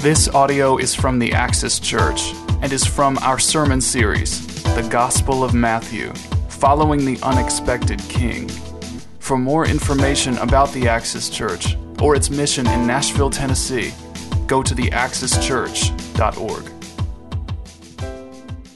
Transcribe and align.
This 0.00 0.28
audio 0.28 0.78
is 0.78 0.94
from 0.94 1.18
the 1.18 1.34
Axis 1.34 1.78
Church 1.78 2.32
and 2.62 2.72
is 2.72 2.86
from 2.86 3.18
our 3.18 3.38
sermon 3.38 3.82
series, 3.82 4.62
The 4.74 4.88
Gospel 4.90 5.44
of 5.44 5.52
Matthew, 5.52 6.14
Following 6.48 7.04
the 7.04 7.18
Unexpected 7.22 8.00
King. 8.08 8.48
For 9.18 9.36
more 9.36 9.66
information 9.66 10.38
about 10.38 10.72
the 10.72 10.88
Axis 10.88 11.28
Church 11.28 11.76
or 12.00 12.16
its 12.16 12.30
mission 12.30 12.66
in 12.68 12.86
Nashville, 12.86 13.28
Tennessee, 13.28 13.92
go 14.46 14.62
to 14.62 14.74
theaxischurch.org. 14.74 16.64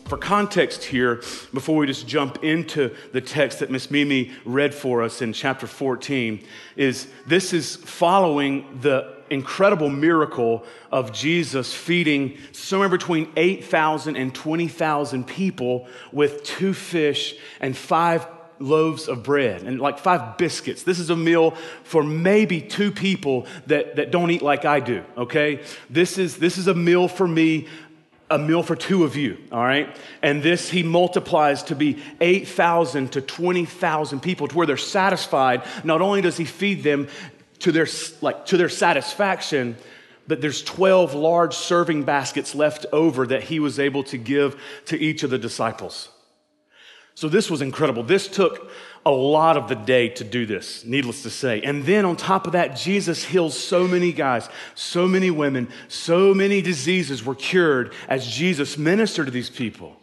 For 0.05 0.19
context 0.19 0.85
here, 0.85 1.23
before 1.55 1.77
we 1.77 1.87
just 1.87 2.07
jump 2.07 2.45
into 2.45 2.95
the 3.13 3.23
text 3.23 3.61
that 3.61 3.71
Miss 3.71 3.91
Mimi 3.91 4.31
read 4.45 4.75
for 4.75 5.03
us 5.03 5.23
in 5.23 5.33
chapter 5.33 5.67
14, 5.67 6.45
is 6.77 7.09
this 7.27 7.55
is 7.55 7.77
following 7.77 8.79
the 8.83 9.14
incredible 9.31 9.89
miracle 9.89 10.65
of 10.91 11.13
Jesus 11.13 11.73
feeding 11.75 12.39
somewhere 12.53 12.89
between 12.89 13.31
8,000 13.37 14.17
and 14.17 14.35
20,000 14.35 15.27
people 15.27 15.87
with 16.13 16.45
two 16.45 16.75
fish 16.75 17.35
and 17.61 17.77
five 17.77 18.27
loaves 18.59 19.09
of 19.09 19.23
bread 19.23 19.63
and 19.63 19.81
like 19.81 19.99
five 19.99 20.39
biscuits. 20.39 20.83
This 20.83 20.99
is 20.99 21.11
a 21.11 21.17
meal 21.17 21.53
for 21.83 22.03
maybe 22.03 22.61
two 22.61 22.91
people 22.91 23.47
that, 23.67 23.97
that 23.97 24.11
don't 24.11 24.31
eat 24.31 24.43
like 24.43 24.65
I 24.65 24.81
do, 24.81 25.05
okay? 25.17 25.61
This 25.91 26.19
is, 26.19 26.37
this 26.39 26.57
is 26.57 26.69
a 26.69 26.75
meal 26.75 27.09
for 27.09 27.27
me 27.27 27.69
a 28.31 28.39
meal 28.39 28.63
for 28.63 28.75
two 28.75 29.05
of 29.05 29.17
you, 29.17 29.37
all 29.53 29.63
right? 29.63 29.95
And 30.23 30.43
this 30.43 30.71
he 30.71 30.83
multiplies 30.83 31.63
to 31.65 31.77
be 31.77 32.03
8,000 32.21 33.13
to 33.13 33.21
20,000 33.21 34.21
people 34.21 34.49
to 34.49 34.57
where 34.57 34.67
they're 34.67 34.77
satisfied. 34.77 35.63
Not 35.85 36.01
only 36.01 36.23
does 36.23 36.37
he 36.39 36.47
feed 36.47 36.83
them 36.83 37.09
to 37.65 37.73
their 37.73 37.87
like 38.21 38.45
to 38.45 38.59
their 38.59 38.69
satisfaction, 38.69 39.77
but 40.29 40.43
there's 40.43 40.63
12 40.63 41.15
large 41.15 41.55
serving 41.55 42.05
baskets 42.05 42.55
left 42.55 42.85
over 42.93 43.27
that 43.27 43.45
he 43.45 43.59
was 43.59 43.79
able 43.79 44.03
to 44.05 44.19
give 44.19 44.61
to 44.85 44.99
each 44.99 45.23
of 45.23 45.31
the 45.31 45.39
disciples. 45.39 46.11
So 47.15 47.27
this 47.31 47.51
was 47.51 47.63
incredible. 47.63 48.03
This 48.03 48.29
took 48.29 48.71
a 49.07 49.11
lot 49.11 49.57
of 49.57 49.69
the 49.69 49.77
day 49.77 50.11
to 50.11 50.25
do 50.25 50.45
this, 50.45 50.85
needless 50.85 51.23
to 51.23 51.31
say. 51.31 51.63
And 51.63 51.85
then 51.85 52.05
on 52.05 52.17
top 52.17 52.47
of 52.47 52.53
that, 52.53 52.77
Jesus 52.77 53.25
heals 53.25 53.59
so 53.59 53.89
many 53.89 54.13
guys, 54.13 54.51
so 54.75 55.09
many 55.09 55.31
women, 55.31 55.69
so 55.89 56.35
many 56.35 56.61
diseases 56.61 57.25
were 57.25 57.35
cured 57.35 57.95
as 58.09 58.27
Jesus 58.27 58.77
ministered 58.77 59.27
to 59.27 59.33
these 59.33 59.51
people. 59.51 59.97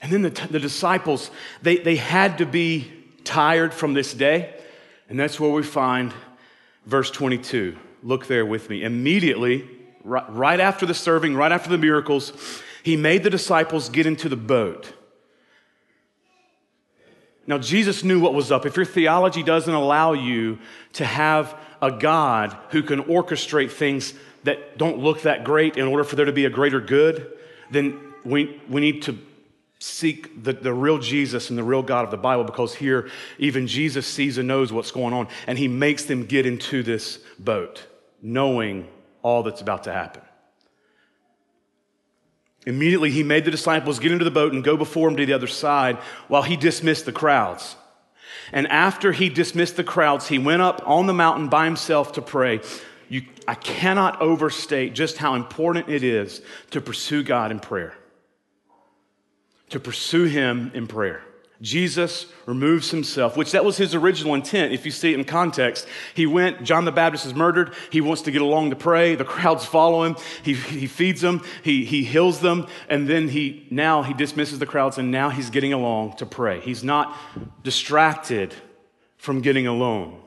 And 0.00 0.12
then 0.12 0.22
the, 0.22 0.30
the 0.30 0.60
disciples, 0.60 1.30
they, 1.60 1.78
they 1.78 1.96
had 1.96 2.38
to 2.38 2.46
be 2.46 2.92
tired 3.24 3.74
from 3.74 3.94
this 3.94 4.14
day. 4.14 4.54
And 5.12 5.20
that's 5.20 5.38
where 5.38 5.50
we 5.50 5.62
find 5.62 6.12
verse 6.86 7.12
22. 7.12 7.76
Look 8.02 8.26
there 8.26 8.44
with 8.44 8.68
me. 8.68 8.82
Immediately, 8.82 9.68
right, 10.02 10.58
after 10.58 10.86
the 10.86 10.94
serving, 10.94 11.36
right 11.36 11.52
after 11.52 11.70
the 11.70 11.78
miracles, 11.78 12.32
he 12.82 12.96
made 12.96 13.22
the 13.22 13.30
disciples 13.30 13.88
get 13.88 14.06
into 14.06 14.28
the 14.28 14.36
boat 14.36 14.92
now, 17.46 17.58
Jesus 17.58 18.04
knew 18.04 18.20
what 18.20 18.34
was 18.34 18.52
up. 18.52 18.66
If 18.66 18.76
your 18.76 18.84
theology 18.84 19.42
doesn't 19.42 19.72
allow 19.72 20.12
you 20.12 20.58
to 20.94 21.04
have 21.04 21.58
a 21.80 21.90
God 21.90 22.56
who 22.70 22.82
can 22.82 23.02
orchestrate 23.04 23.72
things 23.72 24.14
that 24.44 24.78
don't 24.78 24.98
look 24.98 25.22
that 25.22 25.44
great 25.44 25.76
in 25.76 25.86
order 25.86 26.04
for 26.04 26.14
there 26.14 26.26
to 26.26 26.32
be 26.32 26.44
a 26.44 26.50
greater 26.50 26.80
good, 26.80 27.26
then 27.70 27.98
we, 28.24 28.60
we 28.68 28.80
need 28.80 29.02
to 29.02 29.18
seek 29.82 30.44
the, 30.44 30.52
the 30.52 30.72
real 30.72 30.98
Jesus 30.98 31.50
and 31.50 31.58
the 31.58 31.64
real 31.64 31.82
God 31.82 32.04
of 32.04 32.10
the 32.10 32.16
Bible 32.16 32.44
because 32.44 32.74
here, 32.74 33.10
even 33.38 33.66
Jesus 33.66 34.06
sees 34.06 34.38
and 34.38 34.46
knows 34.46 34.72
what's 34.72 34.92
going 34.92 35.12
on, 35.12 35.26
and 35.46 35.58
he 35.58 35.66
makes 35.66 36.04
them 36.04 36.24
get 36.24 36.46
into 36.46 36.82
this 36.82 37.18
boat, 37.38 37.84
knowing 38.22 38.86
all 39.22 39.42
that's 39.42 39.60
about 39.60 39.84
to 39.84 39.92
happen. 39.92 40.22
Immediately, 42.64 43.10
he 43.10 43.24
made 43.24 43.44
the 43.44 43.50
disciples 43.50 43.98
get 43.98 44.12
into 44.12 44.24
the 44.24 44.30
boat 44.30 44.52
and 44.52 44.62
go 44.62 44.76
before 44.76 45.08
him 45.08 45.16
to 45.16 45.26
the 45.26 45.32
other 45.32 45.48
side 45.48 45.96
while 46.28 46.42
he 46.42 46.56
dismissed 46.56 47.06
the 47.06 47.12
crowds. 47.12 47.74
And 48.52 48.68
after 48.68 49.10
he 49.10 49.28
dismissed 49.28 49.76
the 49.76 49.84
crowds, 49.84 50.28
he 50.28 50.38
went 50.38 50.62
up 50.62 50.80
on 50.86 51.08
the 51.08 51.12
mountain 51.12 51.48
by 51.48 51.64
himself 51.64 52.12
to 52.12 52.22
pray. 52.22 52.60
You, 53.08 53.22
I 53.48 53.56
cannot 53.56 54.22
overstate 54.22 54.94
just 54.94 55.18
how 55.18 55.34
important 55.34 55.88
it 55.88 56.04
is 56.04 56.40
to 56.70 56.80
pursue 56.80 57.24
God 57.24 57.50
in 57.50 57.58
prayer, 57.58 57.94
to 59.72 59.80
pursue 59.80 60.24
him 60.24 60.70
in 60.74 60.86
prayer. 60.86 61.22
Jesus 61.62 62.26
removes 62.44 62.90
himself, 62.90 63.36
which 63.36 63.52
that 63.52 63.64
was 63.64 63.76
his 63.76 63.94
original 63.94 64.34
intent. 64.34 64.72
If 64.72 64.84
you 64.84 64.90
see 64.90 65.12
it 65.12 65.18
in 65.18 65.24
context, 65.24 65.86
he 66.12 66.26
went, 66.26 66.64
John 66.64 66.84
the 66.84 66.90
Baptist 66.90 67.24
is 67.24 67.34
murdered. 67.34 67.72
He 67.90 68.00
wants 68.00 68.22
to 68.22 68.32
get 68.32 68.42
along 68.42 68.70
to 68.70 68.76
pray. 68.76 69.14
The 69.14 69.24
crowds 69.24 69.64
follow 69.64 70.02
him. 70.02 70.16
He, 70.42 70.54
he 70.54 70.88
feeds 70.88 71.20
them. 71.20 71.40
He, 71.62 71.84
he 71.84 72.02
heals 72.02 72.40
them. 72.40 72.66
And 72.88 73.08
then 73.08 73.28
he, 73.28 73.68
now 73.70 74.02
he 74.02 74.12
dismisses 74.12 74.58
the 74.58 74.66
crowds 74.66 74.98
and 74.98 75.12
now 75.12 75.30
he's 75.30 75.50
getting 75.50 75.72
along 75.72 76.16
to 76.16 76.26
pray. 76.26 76.58
He's 76.60 76.82
not 76.82 77.16
distracted 77.62 78.54
from 79.16 79.40
getting 79.40 79.68
alone. 79.68 80.20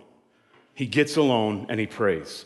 He 0.73 0.85
gets 0.85 1.17
alone 1.17 1.66
and 1.67 1.81
he 1.81 1.85
prays. 1.85 2.45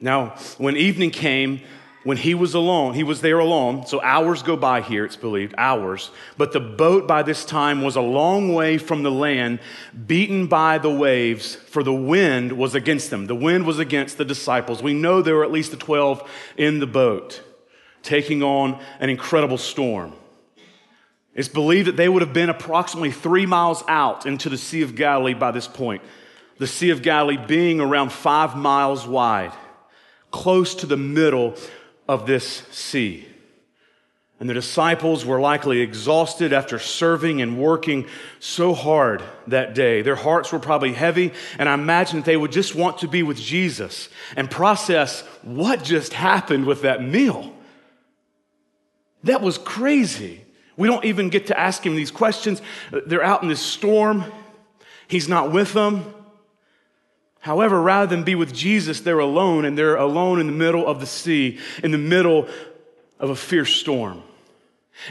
Now, 0.00 0.36
when 0.56 0.76
evening 0.76 1.10
came, 1.10 1.62
when 2.04 2.16
he 2.16 2.34
was 2.34 2.54
alone, 2.54 2.94
he 2.94 3.04
was 3.04 3.20
there 3.20 3.38
alone. 3.38 3.86
So 3.86 4.00
hours 4.02 4.42
go 4.42 4.56
by 4.56 4.80
here, 4.80 5.04
it's 5.04 5.16
believed, 5.16 5.54
hours. 5.56 6.10
But 6.36 6.52
the 6.52 6.60
boat 6.60 7.06
by 7.06 7.22
this 7.22 7.44
time 7.44 7.82
was 7.82 7.94
a 7.94 8.00
long 8.00 8.52
way 8.52 8.78
from 8.78 9.02
the 9.02 9.10
land, 9.10 9.60
beaten 10.06 10.46
by 10.48 10.78
the 10.78 10.90
waves, 10.90 11.54
for 11.54 11.82
the 11.82 11.92
wind 11.92 12.52
was 12.52 12.74
against 12.74 13.10
them. 13.10 13.26
The 13.26 13.36
wind 13.36 13.66
was 13.66 13.78
against 13.78 14.18
the 14.18 14.24
disciples. 14.24 14.82
We 14.82 14.94
know 14.94 15.22
there 15.22 15.36
were 15.36 15.44
at 15.44 15.52
least 15.52 15.70
the 15.70 15.76
12 15.76 16.28
in 16.56 16.80
the 16.80 16.86
boat, 16.86 17.40
taking 18.02 18.42
on 18.42 18.80
an 18.98 19.08
incredible 19.08 19.58
storm. 19.58 20.12
It's 21.34 21.48
believed 21.48 21.88
that 21.88 21.96
they 21.96 22.08
would 22.08 22.22
have 22.22 22.34
been 22.34 22.50
approximately 22.50 23.12
three 23.12 23.46
miles 23.46 23.82
out 23.88 24.26
into 24.26 24.48
the 24.48 24.58
Sea 24.58 24.82
of 24.82 24.96
Galilee 24.96 25.34
by 25.34 25.50
this 25.50 25.68
point. 25.68 26.02
The 26.58 26.66
Sea 26.66 26.90
of 26.90 27.00
Galilee 27.00 27.38
being 27.38 27.80
around 27.80 28.12
five 28.12 28.56
miles 28.56 29.06
wide, 29.06 29.52
close 30.30 30.74
to 30.76 30.86
the 30.86 30.96
middle 30.96 31.54
of 32.12 32.26
this 32.26 32.62
sea. 32.70 33.26
And 34.38 34.50
the 34.50 34.54
disciples 34.54 35.24
were 35.24 35.40
likely 35.40 35.80
exhausted 35.80 36.52
after 36.52 36.78
serving 36.78 37.40
and 37.40 37.58
working 37.58 38.06
so 38.38 38.74
hard 38.74 39.22
that 39.46 39.72
day. 39.72 40.02
Their 40.02 40.16
hearts 40.16 40.52
were 40.52 40.58
probably 40.58 40.92
heavy, 40.92 41.32
and 41.58 41.68
I 41.68 41.74
imagine 41.74 42.18
that 42.18 42.26
they 42.26 42.36
would 42.36 42.52
just 42.52 42.74
want 42.74 42.98
to 42.98 43.08
be 43.08 43.22
with 43.22 43.38
Jesus 43.38 44.08
and 44.36 44.50
process 44.50 45.22
what 45.42 45.82
just 45.84 46.12
happened 46.12 46.66
with 46.66 46.82
that 46.82 47.02
meal. 47.02 47.54
That 49.24 49.40
was 49.40 49.56
crazy. 49.56 50.44
We 50.76 50.88
don't 50.88 51.04
even 51.04 51.30
get 51.30 51.46
to 51.46 51.58
ask 51.58 51.86
him 51.86 51.96
these 51.96 52.10
questions. 52.10 52.60
They're 52.90 53.24
out 53.24 53.42
in 53.42 53.48
this 53.48 53.60
storm, 53.60 54.24
he's 55.08 55.28
not 55.28 55.50
with 55.50 55.72
them. 55.72 56.12
However, 57.42 57.82
rather 57.82 58.06
than 58.06 58.22
be 58.22 58.36
with 58.36 58.54
Jesus, 58.54 59.00
they're 59.00 59.18
alone, 59.18 59.64
and 59.64 59.76
they're 59.76 59.96
alone 59.96 60.38
in 60.38 60.46
the 60.46 60.52
middle 60.52 60.86
of 60.86 61.00
the 61.00 61.06
sea, 61.06 61.58
in 61.82 61.90
the 61.90 61.98
middle 61.98 62.48
of 63.18 63.30
a 63.30 63.36
fierce 63.36 63.74
storm. 63.74 64.22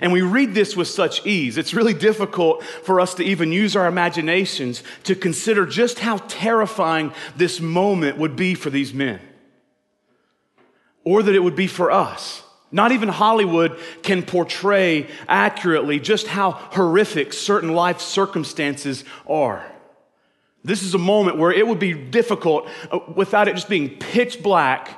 And 0.02 0.14
we 0.14 0.22
read 0.22 0.54
this 0.54 0.78
with 0.78 0.88
such 0.88 1.26
ease. 1.26 1.58
It's 1.58 1.74
really 1.74 1.94
difficult 1.94 2.64
for 2.64 3.02
us 3.02 3.16
to 3.16 3.24
even 3.24 3.52
use 3.52 3.76
our 3.76 3.86
imaginations 3.86 4.82
to 5.04 5.14
consider 5.14 5.66
just 5.66 6.00
how 6.00 6.18
terrifying 6.30 7.12
this 7.36 7.60
moment 7.60 8.18
would 8.18 8.38
be 8.38 8.56
for 8.56 8.70
these 8.70 8.94
men, 8.94 9.20
or 11.04 11.22
that 11.24 11.36
it 11.36 11.44
would 11.44 11.58
be 11.58 11.68
for 11.68 11.92
us. 11.92 12.44
Not 12.72 12.94
even 12.94 13.10
Hollywood 13.10 13.78
can 14.04 14.24
portray 14.24 15.10
accurately 15.28 16.00
just 16.00 16.28
how 16.28 16.52
horrific 16.52 17.34
certain 17.34 17.74
life 17.74 18.00
circumstances 18.00 19.04
are. 19.28 19.66
This 20.64 20.84
is 20.84 20.94
a 20.94 21.00
moment 21.00 21.38
where 21.38 21.52
it 21.52 21.66
would 21.68 21.80
be 21.80 21.94
difficult 21.94 22.70
uh, 22.92 23.00
without 23.16 23.48
it 23.48 23.56
just 23.56 23.70
being 23.70 23.90
pitch 23.90 24.44
black 24.44 24.98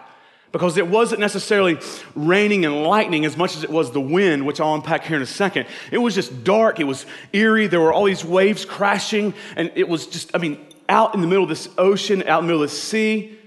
because 0.51 0.77
it 0.77 0.87
wasn't 0.87 1.19
necessarily 1.19 1.79
raining 2.15 2.63
and 2.63 2.83
lightning 2.83 3.25
as 3.25 3.35
much 3.35 3.55
as 3.57 3.63
it 3.63 3.69
was 3.71 3.91
the 3.91 3.99
wind, 3.99 4.45
which 4.45 4.61
I'll 4.61 4.75
unpack 4.75 5.03
here 5.03 5.17
in 5.17 5.23
a 5.23 5.25
second. 5.25 5.65
It 5.91 5.97
was 5.97 6.13
just 6.13 6.43
dark, 6.43 6.79
it 6.79 6.83
was 6.83 7.05
eerie, 7.33 7.67
there 7.67 7.81
were 7.81 7.91
all 7.91 8.05
these 8.05 8.23
waves 8.23 8.63
crashing, 8.63 9.33
and 9.55 9.71
it 9.73 9.89
was 9.89 10.05
just, 10.05 10.35
I 10.35 10.37
mean, 10.37 10.63
out 10.87 11.15
in 11.15 11.21
the 11.21 11.27
middle 11.27 11.43
of 11.43 11.49
this 11.49 11.67
ocean, 11.77 12.23
out 12.27 12.41
in 12.41 12.45
the 12.45 12.53
middle 12.53 12.63
of 12.63 12.69
the 12.69 12.75
sea. 12.75 13.37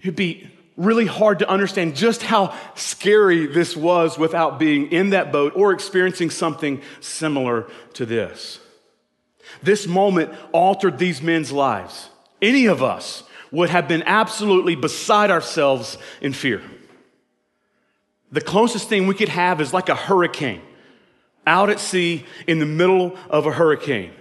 It'd 0.00 0.16
be 0.16 0.48
really 0.76 1.06
hard 1.06 1.40
to 1.40 1.50
understand 1.50 1.96
just 1.96 2.22
how 2.22 2.56
scary 2.76 3.46
this 3.46 3.76
was 3.76 4.16
without 4.16 4.58
being 4.58 4.90
in 4.90 5.10
that 5.10 5.32
boat 5.32 5.52
or 5.54 5.72
experiencing 5.72 6.30
something 6.30 6.80
similar 7.00 7.68
to 7.94 8.06
this. 8.06 8.60
This 9.62 9.86
moment 9.86 10.32
altered 10.52 10.98
these 10.98 11.22
men's 11.22 11.52
lives. 11.52 12.10
Any 12.40 12.66
of 12.66 12.82
us 12.82 13.24
would 13.50 13.70
have 13.70 13.88
been 13.88 14.02
absolutely 14.04 14.76
beside 14.76 15.30
ourselves 15.30 15.98
in 16.20 16.32
fear. 16.32 16.62
The 18.30 18.40
closest 18.40 18.88
thing 18.88 19.06
we 19.06 19.14
could 19.14 19.30
have 19.30 19.60
is 19.60 19.72
like 19.72 19.88
a 19.88 19.94
hurricane 19.94 20.62
out 21.46 21.70
at 21.70 21.80
sea 21.80 22.26
in 22.46 22.58
the 22.58 22.66
middle 22.66 23.16
of 23.30 23.46
a 23.46 23.52
hurricane. 23.52 24.12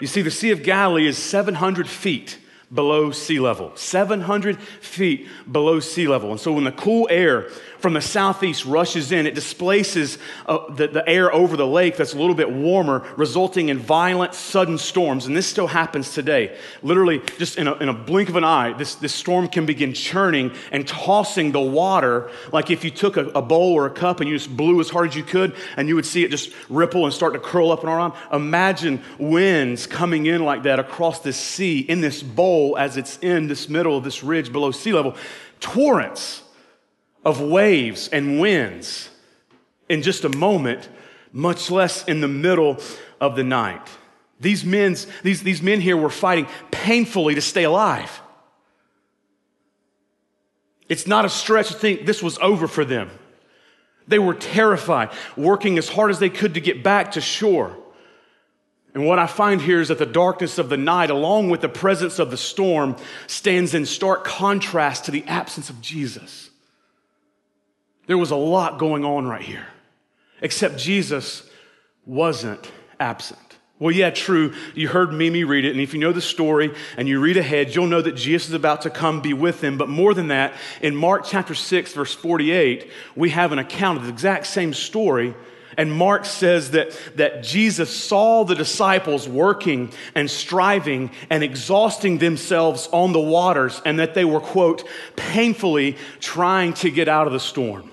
You 0.00 0.06
see, 0.06 0.22
the 0.22 0.30
Sea 0.30 0.50
of 0.50 0.62
Galilee 0.62 1.06
is 1.06 1.18
700 1.18 1.88
feet 1.88 2.38
below 2.72 3.10
sea 3.10 3.38
level, 3.38 3.72
700 3.74 4.60
feet 4.60 5.28
below 5.50 5.80
sea 5.80 6.08
level. 6.08 6.30
And 6.30 6.40
so 6.40 6.52
when 6.52 6.64
the 6.64 6.72
cool 6.72 7.06
air 7.10 7.48
from 7.82 7.94
the 7.94 8.00
southeast 8.00 8.64
rushes 8.64 9.12
in, 9.12 9.26
it 9.26 9.34
displaces 9.34 10.16
uh, 10.46 10.72
the, 10.72 10.86
the 10.86 11.06
air 11.08 11.34
over 11.34 11.56
the 11.56 11.66
lake 11.66 11.96
that's 11.96 12.14
a 12.14 12.18
little 12.18 12.34
bit 12.34 12.50
warmer, 12.50 13.04
resulting 13.16 13.68
in 13.68 13.78
violent, 13.78 14.34
sudden 14.34 14.78
storms. 14.78 15.26
And 15.26 15.36
this 15.36 15.46
still 15.46 15.66
happens 15.66 16.14
today. 16.14 16.56
Literally, 16.82 17.20
just 17.38 17.58
in 17.58 17.66
a, 17.66 17.74
in 17.74 17.88
a 17.88 17.92
blink 17.92 18.28
of 18.28 18.36
an 18.36 18.44
eye, 18.44 18.72
this, 18.72 18.94
this 18.94 19.12
storm 19.12 19.48
can 19.48 19.66
begin 19.66 19.92
churning 19.92 20.52
and 20.70 20.86
tossing 20.86 21.52
the 21.52 21.60
water 21.60 22.30
like 22.52 22.70
if 22.70 22.84
you 22.84 22.90
took 22.90 23.16
a, 23.16 23.26
a 23.30 23.42
bowl 23.42 23.72
or 23.72 23.86
a 23.86 23.90
cup 23.90 24.20
and 24.20 24.30
you 24.30 24.36
just 24.36 24.56
blew 24.56 24.80
as 24.80 24.88
hard 24.88 25.08
as 25.08 25.16
you 25.16 25.24
could, 25.24 25.54
and 25.76 25.88
you 25.88 25.96
would 25.96 26.06
see 26.06 26.24
it 26.24 26.30
just 26.30 26.52
ripple 26.68 27.04
and 27.04 27.12
start 27.12 27.32
to 27.32 27.40
curl 27.40 27.72
up 27.72 27.80
and 27.80 27.88
around. 27.88 28.12
Imagine 28.32 29.02
winds 29.18 29.86
coming 29.86 30.26
in 30.26 30.44
like 30.44 30.62
that 30.62 30.78
across 30.78 31.18
this 31.20 31.36
sea 31.36 31.80
in 31.80 32.00
this 32.00 32.22
bowl 32.22 32.76
as 32.78 32.96
it's 32.96 33.18
in 33.18 33.48
this 33.48 33.68
middle 33.68 33.96
of 33.96 34.04
this 34.04 34.22
ridge 34.22 34.52
below 34.52 34.70
sea 34.70 34.92
level. 34.92 35.16
Torrents 35.58 36.42
of 37.24 37.40
waves 37.40 38.08
and 38.08 38.40
winds 38.40 39.08
in 39.88 40.02
just 40.02 40.24
a 40.24 40.28
moment, 40.28 40.88
much 41.32 41.70
less 41.70 42.04
in 42.04 42.20
the 42.20 42.28
middle 42.28 42.78
of 43.20 43.36
the 43.36 43.44
night. 43.44 43.88
These, 44.40 44.64
men's, 44.64 45.06
these, 45.22 45.42
these 45.42 45.62
men 45.62 45.80
here 45.80 45.96
were 45.96 46.10
fighting 46.10 46.46
painfully 46.70 47.36
to 47.36 47.40
stay 47.40 47.64
alive. 47.64 48.20
It's 50.88 51.06
not 51.06 51.24
a 51.24 51.28
stretch 51.28 51.68
to 51.68 51.74
think 51.74 52.06
this 52.06 52.22
was 52.22 52.38
over 52.38 52.66
for 52.66 52.84
them. 52.84 53.10
They 54.08 54.18
were 54.18 54.34
terrified, 54.34 55.10
working 55.36 55.78
as 55.78 55.88
hard 55.88 56.10
as 56.10 56.18
they 56.18 56.28
could 56.28 56.54
to 56.54 56.60
get 56.60 56.82
back 56.82 57.12
to 57.12 57.20
shore. 57.20 57.76
And 58.94 59.06
what 59.06 59.18
I 59.18 59.26
find 59.26 59.60
here 59.60 59.80
is 59.80 59.88
that 59.88 59.98
the 59.98 60.06
darkness 60.06 60.58
of 60.58 60.68
the 60.68 60.76
night, 60.76 61.08
along 61.08 61.48
with 61.48 61.60
the 61.60 61.68
presence 61.68 62.18
of 62.18 62.30
the 62.30 62.36
storm, 62.36 62.96
stands 63.26 63.74
in 63.74 63.86
stark 63.86 64.24
contrast 64.24 65.06
to 65.06 65.10
the 65.12 65.24
absence 65.26 65.70
of 65.70 65.80
Jesus. 65.80 66.50
There 68.06 68.18
was 68.18 68.30
a 68.30 68.36
lot 68.36 68.78
going 68.78 69.04
on 69.04 69.26
right 69.26 69.42
here, 69.42 69.66
except 70.40 70.78
Jesus 70.78 71.48
wasn't 72.04 72.70
absent. 72.98 73.38
Well, 73.78 73.94
yeah, 73.94 74.10
true. 74.10 74.54
You 74.74 74.88
heard 74.88 75.12
Mimi 75.12 75.42
read 75.42 75.64
it, 75.64 75.72
and 75.72 75.80
if 75.80 75.92
you 75.92 75.98
know 75.98 76.12
the 76.12 76.20
story 76.20 76.72
and 76.96 77.08
you 77.08 77.18
read 77.18 77.36
ahead, 77.36 77.74
you'll 77.74 77.88
know 77.88 78.02
that 78.02 78.12
Jesus 78.14 78.48
is 78.48 78.54
about 78.54 78.82
to 78.82 78.90
come 78.90 79.20
be 79.20 79.34
with 79.34 79.60
them. 79.60 79.76
But 79.76 79.88
more 79.88 80.14
than 80.14 80.28
that, 80.28 80.54
in 80.80 80.94
Mark 80.94 81.24
chapter 81.24 81.54
6, 81.54 81.92
verse 81.92 82.14
48, 82.14 82.88
we 83.16 83.30
have 83.30 83.50
an 83.50 83.58
account 83.58 83.98
of 83.98 84.04
the 84.04 84.10
exact 84.10 84.46
same 84.46 84.72
story 84.72 85.34
and 85.76 85.92
Mark 85.92 86.24
says 86.24 86.72
that, 86.72 86.98
that 87.16 87.42
Jesus 87.42 87.94
saw 87.94 88.44
the 88.44 88.54
disciples 88.54 89.28
working 89.28 89.92
and 90.14 90.30
striving 90.30 91.10
and 91.30 91.42
exhausting 91.42 92.18
themselves 92.18 92.88
on 92.92 93.12
the 93.12 93.20
waters, 93.20 93.80
and 93.84 93.98
that 93.98 94.14
they 94.14 94.24
were, 94.24 94.40
quote, 94.40 94.86
painfully 95.16 95.96
trying 96.20 96.74
to 96.74 96.90
get 96.90 97.08
out 97.08 97.26
of 97.26 97.32
the 97.32 97.40
storm. 97.40 97.90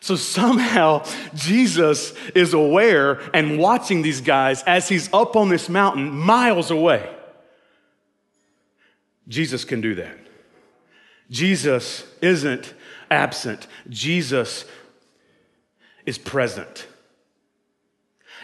So 0.00 0.16
somehow 0.16 1.04
Jesus 1.34 2.14
is 2.34 2.54
aware 2.54 3.20
and 3.34 3.58
watching 3.58 4.00
these 4.00 4.22
guys 4.22 4.62
as 4.62 4.88
he's 4.88 5.12
up 5.12 5.36
on 5.36 5.50
this 5.50 5.68
mountain 5.68 6.10
miles 6.10 6.70
away. 6.70 7.08
Jesus 9.28 9.64
can 9.64 9.80
do 9.80 9.94
that. 9.96 10.16
Jesus 11.30 12.04
isn't 12.22 12.74
absent. 13.10 13.66
Jesus 13.88 14.64
is 16.06 16.18
present. 16.18 16.86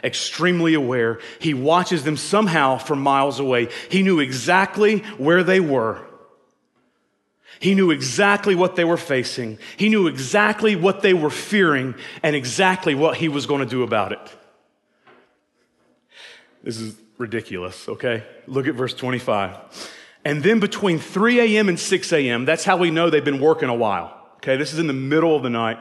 Extremely 0.05 0.75
aware. 0.75 1.19
He 1.41 1.55
watches 1.55 2.05
them 2.05 2.19
somehow 2.19 2.76
from 2.76 3.00
miles 3.00 3.41
away. 3.41 3.70
He 3.91 4.03
knew 4.03 4.20
exactly 4.20 4.99
where 5.17 5.43
they 5.43 5.58
were. 5.58 6.06
He 7.61 7.75
knew 7.75 7.91
exactly 7.91 8.55
what 8.55 8.76
they 8.76 8.85
were 8.85 8.97
facing. 8.97 9.58
He 9.76 9.88
knew 9.88 10.06
exactly 10.06 10.76
what 10.76 11.03
they 11.03 11.14
were 11.14 11.31
fearing 11.31 11.94
and 12.23 12.37
exactly 12.37 12.94
what 12.94 13.17
he 13.17 13.29
was 13.29 13.47
going 13.47 13.61
to 13.61 13.67
do 13.67 13.82
about 13.82 14.12
it. 14.12 14.37
This 16.62 16.79
is 16.79 16.97
ridiculous, 17.19 17.88
okay? 17.88 18.25
Look 18.47 18.67
at 18.67 18.75
verse 18.75 18.93
25. 18.93 19.56
And 20.25 20.43
then 20.43 20.58
between 20.58 20.99
3 20.99 21.56
a.m. 21.56 21.69
and 21.69 21.79
6 21.79 22.12
a.m., 22.12 22.44
that's 22.44 22.64
how 22.64 22.76
we 22.76 22.91
know 22.91 23.08
they've 23.08 23.25
been 23.25 23.41
working 23.41 23.69
a 23.69 23.75
while, 23.75 24.12
okay? 24.38 24.56
This 24.56 24.73
is 24.73 24.79
in 24.79 24.88
the 24.88 24.93
middle 24.93 25.37
of 25.37 25.43
the 25.43 25.50
night. 25.50 25.79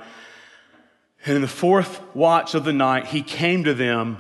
And 1.25 1.36
in 1.36 1.42
the 1.42 1.48
fourth 1.48 2.00
watch 2.16 2.54
of 2.54 2.63
the 2.63 2.74
night, 2.74 3.07
he 3.07 3.24
came 3.24 3.63
to 3.63 3.74
them 3.74 4.19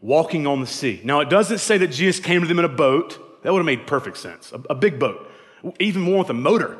walking 0.00 0.46
on 0.46 0.60
the 0.60 0.66
sea. 0.66 1.00
Now, 1.04 1.20
it 1.20 1.28
doesn't 1.28 1.58
say 1.58 1.76
that 1.78 1.88
Jesus 1.88 2.24
came 2.24 2.40
to 2.40 2.46
them 2.46 2.58
in 2.58 2.64
a 2.64 2.70
boat. 2.70 3.42
That 3.42 3.52
would 3.52 3.58
have 3.58 3.66
made 3.66 3.86
perfect 3.86 4.16
sense. 4.16 4.52
A, 4.52 4.62
a 4.70 4.74
big 4.74 4.98
boat, 4.98 5.30
even 5.78 6.00
more 6.02 6.20
with 6.20 6.30
a 6.30 6.34
motor. 6.34 6.78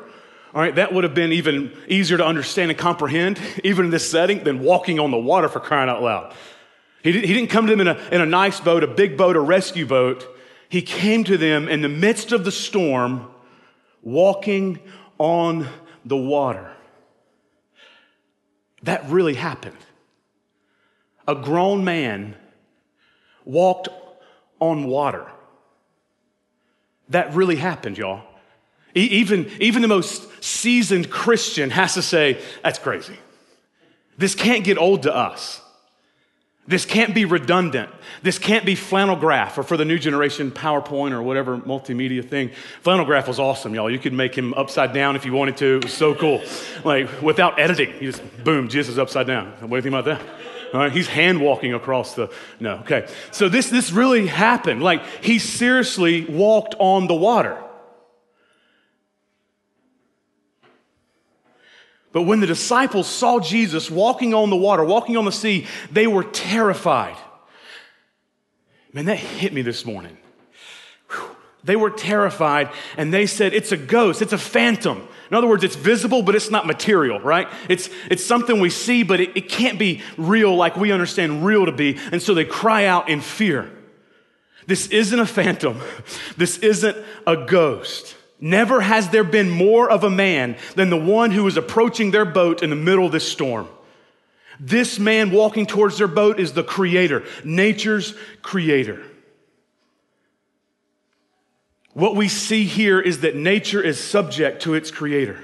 All 0.53 0.61
right, 0.61 0.73
that 0.75 0.93
would 0.93 1.03
have 1.03 1.13
been 1.13 1.31
even 1.31 1.77
easier 1.87 2.17
to 2.17 2.25
understand 2.25 2.71
and 2.71 2.79
comprehend, 2.79 3.39
even 3.63 3.85
in 3.85 3.91
this 3.91 4.09
setting, 4.09 4.43
than 4.43 4.61
walking 4.61 4.99
on 4.99 5.11
the 5.11 5.17
water 5.17 5.47
for 5.47 5.59
crying 5.59 5.89
out 5.89 6.01
loud. 6.01 6.33
He, 7.03 7.11
did, 7.11 7.23
he 7.23 7.33
didn't 7.33 7.49
come 7.49 7.67
to 7.67 7.75
them 7.75 7.81
in 7.81 7.87
a, 7.87 7.99
in 8.11 8.21
a 8.21 8.25
nice 8.25 8.59
boat, 8.59 8.83
a 8.83 8.87
big 8.87 9.15
boat, 9.15 9.35
a 9.35 9.39
rescue 9.39 9.85
boat. 9.85 10.27
He 10.67 10.81
came 10.81 11.23
to 11.25 11.37
them 11.37 11.67
in 11.67 11.81
the 11.81 11.89
midst 11.89 12.31
of 12.31 12.45
the 12.45 12.51
storm, 12.51 13.27
walking 14.01 14.79
on 15.17 15.67
the 16.03 16.17
water. 16.17 16.71
That 18.83 19.07
really 19.09 19.35
happened. 19.35 19.77
A 21.27 21.35
grown 21.35 21.83
man 21.83 22.35
walked 23.45 23.89
on 24.59 24.87
water. 24.87 25.27
That 27.09 27.33
really 27.33 27.55
happened, 27.55 27.97
y'all. 27.97 28.23
Even, 28.95 29.49
even 29.59 29.81
the 29.81 29.87
most 29.87 30.43
seasoned 30.43 31.09
Christian 31.09 31.69
has 31.69 31.93
to 31.93 32.01
say, 32.01 32.41
that's 32.63 32.79
crazy. 32.79 33.17
This 34.17 34.35
can't 34.35 34.63
get 34.63 34.77
old 34.77 35.03
to 35.03 35.15
us. 35.15 35.61
This 36.69 36.85
can't 36.85 37.15
be 37.15 37.25
redundant. 37.25 37.89
This 38.21 38.37
can't 38.37 38.63
be 38.63 38.75
flannel 38.75 39.15
graph 39.15 39.57
or 39.57 39.63
for 39.63 39.75
the 39.75 39.85
new 39.85 39.97
generation 39.97 40.51
PowerPoint 40.51 41.13
or 41.13 41.23
whatever 41.23 41.57
multimedia 41.57 42.23
thing. 42.23 42.51
Flannel 42.81 43.05
graph 43.05 43.27
was 43.27 43.39
awesome, 43.39 43.73
y'all. 43.73 43.89
You 43.89 43.97
could 43.97 44.13
make 44.13 44.37
him 44.37 44.53
upside 44.53 44.93
down 44.93 45.15
if 45.15 45.25
you 45.25 45.33
wanted 45.33 45.57
to. 45.57 45.77
It 45.77 45.85
was 45.85 45.93
so 45.93 46.13
cool. 46.13 46.43
Like 46.83 47.23
without 47.23 47.59
editing, 47.59 47.91
you 47.99 48.11
just 48.11 48.43
boom, 48.43 48.69
Jesus 48.69 48.93
is 48.93 48.99
upside 48.99 49.25
down. 49.25 49.47
What 49.61 49.69
do 49.69 49.75
you 49.77 49.81
think 49.81 49.95
about 49.95 50.05
that? 50.05 50.21
All 50.71 50.79
right, 50.81 50.91
he's 50.91 51.07
hand 51.07 51.41
walking 51.41 51.73
across 51.73 52.13
the 52.13 52.31
no. 52.59 52.75
Okay, 52.81 53.07
so 53.31 53.49
this 53.49 53.71
this 53.71 53.91
really 53.91 54.27
happened. 54.27 54.83
Like 54.83 55.03
he 55.23 55.39
seriously 55.39 56.25
walked 56.25 56.75
on 56.77 57.07
the 57.07 57.15
water. 57.15 57.57
But 62.19 62.25
when 62.25 62.41
the 62.41 62.47
disciples 62.47 63.07
saw 63.07 63.39
Jesus 63.39 63.89
walking 63.89 64.33
on 64.33 64.49
the 64.49 64.57
water, 64.57 64.83
walking 64.83 65.15
on 65.15 65.23
the 65.23 65.31
sea, 65.31 65.65
they 65.89 66.05
were 66.05 66.25
terrified. 66.25 67.15
Man, 68.91 69.05
that 69.05 69.15
hit 69.15 69.53
me 69.53 69.61
this 69.61 69.85
morning. 69.85 70.17
Whew. 71.09 71.33
They 71.63 71.77
were 71.77 71.89
terrified 71.89 72.71
and 72.97 73.13
they 73.13 73.25
said, 73.25 73.53
It's 73.53 73.71
a 73.71 73.77
ghost, 73.77 74.21
it's 74.21 74.33
a 74.33 74.37
phantom. 74.37 75.07
In 75.31 75.37
other 75.37 75.47
words, 75.47 75.63
it's 75.63 75.77
visible, 75.77 76.21
but 76.21 76.35
it's 76.35 76.51
not 76.51 76.67
material, 76.67 77.21
right? 77.21 77.47
It's, 77.69 77.89
it's 78.11 78.25
something 78.25 78.59
we 78.59 78.69
see, 78.69 79.03
but 79.03 79.21
it, 79.21 79.37
it 79.37 79.47
can't 79.47 79.79
be 79.79 80.01
real 80.17 80.53
like 80.53 80.75
we 80.75 80.91
understand 80.91 81.45
real 81.45 81.67
to 81.67 81.71
be. 81.71 81.97
And 82.11 82.21
so 82.21 82.33
they 82.33 82.43
cry 82.43 82.83
out 82.83 83.07
in 83.07 83.21
fear. 83.21 83.71
This 84.67 84.87
isn't 84.87 85.19
a 85.21 85.25
phantom, 85.25 85.79
this 86.35 86.57
isn't 86.57 86.97
a 87.25 87.37
ghost. 87.37 88.17
Never 88.41 88.79
has 88.79 89.09
there 89.09 89.23
been 89.23 89.49
more 89.49 89.89
of 89.89 90.03
a 90.03 90.09
man 90.09 90.57
than 90.75 90.89
the 90.89 90.97
one 90.97 91.31
who 91.31 91.45
is 91.47 91.57
approaching 91.57 92.11
their 92.11 92.25
boat 92.25 92.63
in 92.63 92.69
the 92.69 92.75
middle 92.75 93.05
of 93.05 93.11
this 93.11 93.29
storm. 93.29 93.67
This 94.59 94.99
man 94.99 95.31
walking 95.31 95.65
towards 95.65 95.97
their 95.97 96.07
boat 96.07 96.39
is 96.39 96.53
the 96.53 96.63
creator, 96.63 97.23
nature's 97.43 98.13
creator. 98.41 99.03
What 101.93 102.15
we 102.15 102.27
see 102.27 102.65
here 102.65 102.99
is 102.99 103.21
that 103.21 103.35
nature 103.35 103.81
is 103.81 103.99
subject 103.99 104.63
to 104.63 104.73
its 104.73 104.91
creator. 104.91 105.39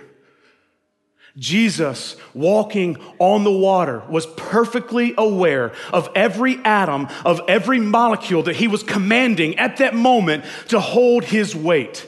Jesus, 1.38 2.16
walking 2.34 2.98
on 3.20 3.44
the 3.44 3.52
water, 3.52 4.04
was 4.10 4.25
perfectly 4.25 5.14
aware 5.18 5.74
of 5.92 6.10
every 6.16 6.64
atom, 6.64 7.10
of 7.25 7.42
every 7.50 7.80
molecule 7.80 8.44
that 8.44 8.56
he 8.56 8.70
was 8.70 8.84
commanding 8.84 9.58
at 9.60 9.78
that 9.78 9.94
moment 9.94 10.46
to 10.70 10.80
hold 10.80 11.25
his 11.25 11.54
weight. 11.54 12.08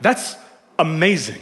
That's 0.00 0.36
amazing. 0.78 1.40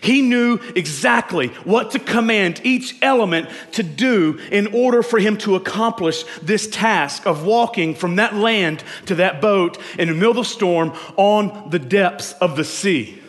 He 0.00 0.22
knew 0.22 0.58
exactly 0.76 1.48
what 1.64 1.90
to 1.92 1.98
command 1.98 2.60
each 2.64 2.96
element 3.02 3.48
to 3.72 3.82
do 3.82 4.38
in 4.50 4.68
order 4.68 5.02
for 5.02 5.18
him 5.18 5.36
to 5.38 5.56
accomplish 5.56 6.24
this 6.42 6.68
task 6.68 7.26
of 7.26 7.44
walking 7.44 7.94
from 7.94 8.16
that 8.16 8.34
land 8.34 8.84
to 9.06 9.16
that 9.16 9.40
boat 9.40 9.78
in 9.98 10.08
the 10.08 10.14
middle 10.14 10.30
of 10.30 10.36
the 10.36 10.44
storm 10.44 10.92
on 11.16 11.70
the 11.70 11.78
depths 11.78 12.32
of 12.34 12.56
the 12.56 12.64
sea. 12.64 13.20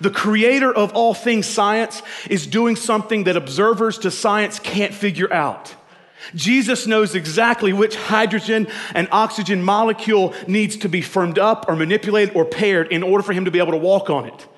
The 0.00 0.10
creator 0.10 0.72
of 0.72 0.92
all 0.94 1.14
things 1.14 1.46
science 1.46 2.02
is 2.28 2.46
doing 2.46 2.76
something 2.76 3.24
that 3.24 3.36
observers 3.36 3.98
to 3.98 4.10
science 4.10 4.58
can't 4.58 4.94
figure 4.94 5.32
out. 5.32 5.74
Jesus 6.34 6.86
knows 6.86 7.14
exactly 7.14 7.72
which 7.72 7.96
hydrogen 7.96 8.68
and 8.94 9.08
oxygen 9.10 9.62
molecule 9.62 10.34
needs 10.46 10.76
to 10.78 10.88
be 10.88 11.00
firmed 11.00 11.38
up 11.38 11.66
or 11.68 11.76
manipulated 11.76 12.34
or 12.36 12.44
paired 12.44 12.92
in 12.92 13.02
order 13.02 13.22
for 13.22 13.32
him 13.32 13.46
to 13.46 13.50
be 13.50 13.58
able 13.58 13.72
to 13.72 13.78
walk 13.78 14.10
on 14.10 14.26
it. 14.26 14.48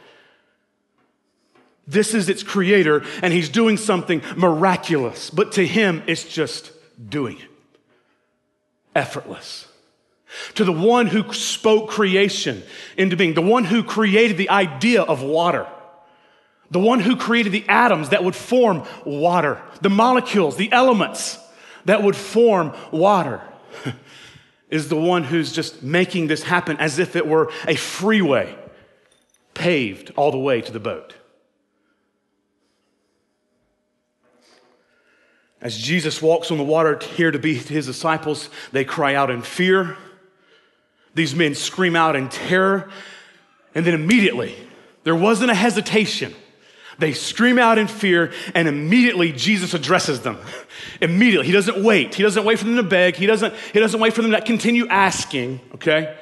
This 1.87 2.15
is 2.15 2.29
its 2.29 2.43
creator, 2.43 3.05
and 3.23 3.33
he's 3.33 3.49
doing 3.49 3.77
something 3.77 4.23
miraculous, 4.37 5.31
but 5.31 5.53
to 5.53 5.67
him, 5.67 6.03
it's 6.07 6.25
just 6.25 6.71
doing 7.09 7.39
it. 7.39 7.49
Effortless. 8.95 9.67
To 10.55 10.65
the 10.65 10.73
one 10.73 11.09
who 11.09 11.33
spoke 11.33 11.91
creation 11.91 12.63
into 12.97 13.17
being, 13.17 13.35
the 13.35 13.43
one 13.43 13.65
who 13.65 13.83
created 13.83 14.37
the 14.37 14.51
idea 14.51 15.03
of 15.03 15.23
water, 15.23 15.67
the 16.71 16.79
one 16.79 17.01
who 17.01 17.17
created 17.17 17.53
the 17.53 17.69
atoms 17.69 18.11
that 18.11 18.25
would 18.25 18.37
form 18.37 18.85
water, 19.05 19.61
the 19.83 19.91
molecules, 19.91 20.57
the 20.57 20.73
elements 20.73 21.39
that 21.85 22.03
would 22.03 22.17
form 22.17 22.73
water, 22.91 23.41
is 24.71 24.89
the 24.89 24.97
one 24.97 25.25
who's 25.25 25.53
just 25.53 25.83
making 25.83 26.29
this 26.29 26.43
happen 26.43 26.77
as 26.79 26.99
if 26.99 27.17
it 27.17 27.27
were 27.27 27.51
a 27.67 27.75
freeway 27.75 28.57
paved 29.55 30.13
all 30.17 30.31
the 30.31 30.39
way 30.39 30.61
to 30.61 30.73
the 30.73 30.81
boat. 30.81 31.15
As 35.61 35.79
Jesus 35.79 36.21
walks 36.21 36.51
on 36.51 36.59
the 36.59 36.65
water 36.65 36.99
here 37.15 37.31
to 37.31 37.39
be 37.39 37.55
his 37.55 37.87
disciples, 37.87 38.51
they 38.73 38.85
cry 38.85 39.15
out 39.15 39.31
in 39.31 39.43
fear. 39.43 39.97
These 41.15 41.37
men 41.37 41.55
scream 41.55 41.95
out 41.95 42.17
in 42.17 42.29
terror. 42.29 42.91
And 43.75 43.87
then 43.87 43.95
immediately, 43.95 44.57
there 45.05 45.15
wasn't 45.15 45.53
a 45.53 45.55
hesitation. 45.55 46.35
They 46.99 47.13
scream 47.13 47.59
out 47.59 47.79
in 47.79 47.87
fear, 47.87 48.33
and 48.55 48.69
immediately 48.69 49.33
Jesus 49.33 49.75
addresses 49.75 50.21
them. 50.21 50.39
immediately. 51.01 51.47
He 51.47 51.53
doesn't 51.53 51.83
wait. 51.83 52.15
He 52.15 52.23
doesn't 52.23 52.45
wait 52.45 52.59
for 52.59 52.65
them 52.65 52.77
to 52.77 52.83
beg. 52.83 53.17
He 53.17 53.27
doesn't, 53.27 53.55
he 53.73 53.81
doesn't 53.81 53.99
wait 53.99 54.13
for 54.13 54.23
them 54.23 54.33
to 54.33 54.41
continue 54.41 54.87
asking, 54.89 55.61
okay? 55.75 56.17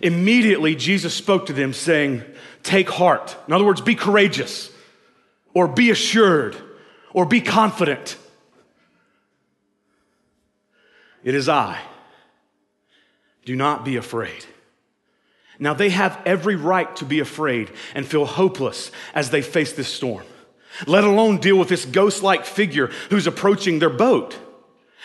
Immediately, 0.00 0.76
Jesus 0.76 1.14
spoke 1.14 1.46
to 1.46 1.52
them, 1.52 1.72
saying, 1.72 2.22
Take 2.62 2.88
heart. 2.88 3.36
In 3.46 3.52
other 3.52 3.64
words, 3.64 3.80
be 3.80 3.94
courageous, 3.94 4.70
or 5.54 5.68
be 5.68 5.90
assured, 5.90 6.56
or 7.12 7.26
be 7.26 7.40
confident. 7.40 8.16
It 11.24 11.34
is 11.34 11.48
I. 11.48 11.80
Do 13.44 13.56
not 13.56 13.84
be 13.84 13.96
afraid. 13.96 14.44
Now, 15.62 15.74
they 15.74 15.90
have 15.90 16.20
every 16.26 16.56
right 16.56 16.94
to 16.96 17.04
be 17.04 17.20
afraid 17.20 17.70
and 17.94 18.04
feel 18.04 18.24
hopeless 18.24 18.90
as 19.14 19.30
they 19.30 19.42
face 19.42 19.72
this 19.72 19.86
storm, 19.86 20.24
let 20.88 21.04
alone 21.04 21.38
deal 21.38 21.56
with 21.56 21.68
this 21.68 21.84
ghost 21.84 22.20
like 22.20 22.44
figure 22.44 22.88
who's 23.10 23.28
approaching 23.28 23.78
their 23.78 23.88
boat. 23.88 24.36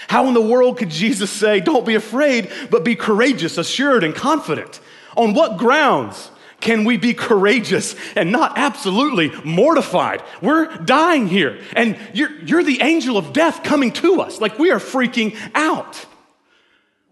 How 0.08 0.26
in 0.28 0.34
the 0.34 0.42
world 0.42 0.80
could 0.80 0.90
Jesus 0.90 1.30
say, 1.30 1.60
Don't 1.60 1.86
be 1.86 1.94
afraid, 1.94 2.50
but 2.72 2.84
be 2.84 2.96
courageous, 2.96 3.60
assured, 3.60 4.04
and 4.04 4.16
confident? 4.16 4.80
On 5.16 5.36
what 5.36 5.60
grounds 5.60 6.32
can 6.60 6.86
we 6.86 6.98
be 6.98 7.14
courageous 7.14 7.96
and 8.16 8.32
not 8.32 8.58
absolutely 8.58 9.30
mortified? 9.44 10.24
We're 10.42 10.76
dying 10.78 11.28
here, 11.28 11.62
and 11.76 12.00
you're, 12.16 12.32
you're 12.40 12.64
the 12.64 12.82
angel 12.82 13.16
of 13.16 13.32
death 13.32 13.62
coming 13.64 13.92
to 13.94 14.22
us. 14.22 14.42
Like 14.42 14.58
we 14.58 14.72
are 14.72 14.80
freaking 14.80 15.38
out. 15.54 16.08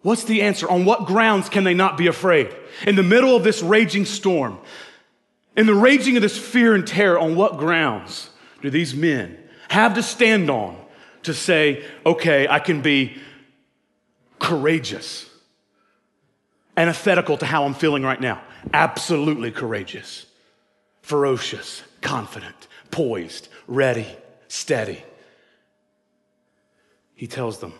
What's 0.05 0.25
the 0.25 0.43
answer? 0.43 0.69
On 0.69 0.85
what 0.85 1.07
grounds 1.07 1.50
can 1.50 1.63
they 1.63 1.74
not 1.74 1.97
be 1.97 2.05
afraid? 2.05 2.55
In 2.85 2.95
the 2.95 3.01
middle 3.01 3.35
of 3.35 3.43
this 3.43 3.63
raging 3.63 4.05
storm, 4.05 4.59
in 5.57 5.65
the 5.65 5.74
raging 5.74 6.15
of 6.15 6.21
this 6.21 6.38
fear 6.38 6.75
and 6.75 6.85
terror, 6.85 7.17
on 7.17 7.35
what 7.35 7.57
grounds 7.57 8.29
do 8.62 8.69
these 8.69 8.93
men 8.93 9.35
have 9.67 9.95
to 9.95 10.03
stand 10.03 10.47
on 10.51 10.77
to 11.24 11.33
say, 11.33 11.83
okay, 12.05 12.47
I 12.47 12.59
can 12.59 12.81
be 12.81 13.17
courageous, 14.38 15.27
antithetical 16.77 17.39
to 17.39 17.47
how 17.47 17.65
I'm 17.65 17.74
feeling 17.74 18.03
right 18.03 18.21
now? 18.21 18.43
Absolutely 18.75 19.50
courageous, 19.50 20.27
ferocious, 21.01 21.81
confident, 22.01 22.67
poised, 22.91 23.47
ready, 23.65 24.05
steady. 24.50 25.03
He 27.15 27.25
tells 27.25 27.57
them, 27.57 27.74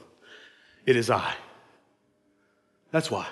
It 0.88 0.96
is 0.96 1.12
I. 1.12 1.36
That's 2.96 3.12
why. 3.12 3.28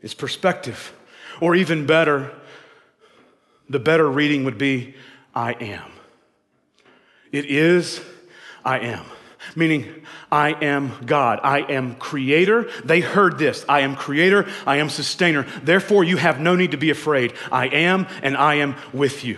It's 0.00 0.14
perspective. 0.14 0.94
Or 1.42 1.54
even 1.54 1.84
better, 1.84 2.32
the 3.68 3.78
better 3.78 4.10
reading 4.10 4.44
would 4.44 4.56
be 4.56 4.94
I 5.34 5.52
am. 5.52 5.92
It 7.32 7.44
is, 7.50 8.00
I 8.64 8.78
am. 8.78 9.04
Meaning, 9.54 10.06
I 10.32 10.52
am 10.52 11.04
God. 11.04 11.40
I 11.42 11.70
am 11.70 11.96
creator. 11.96 12.70
They 12.82 13.00
heard 13.00 13.36
this. 13.36 13.62
I 13.68 13.80
am 13.80 13.94
creator. 13.94 14.48
I 14.66 14.76
am 14.76 14.88
sustainer. 14.88 15.42
Therefore, 15.62 16.02
you 16.02 16.16
have 16.16 16.40
no 16.40 16.56
need 16.56 16.70
to 16.70 16.78
be 16.78 16.88
afraid. 16.88 17.34
I 17.52 17.66
am, 17.66 18.06
and 18.22 18.38
I 18.38 18.54
am 18.54 18.74
with 18.94 19.22
you. 19.22 19.36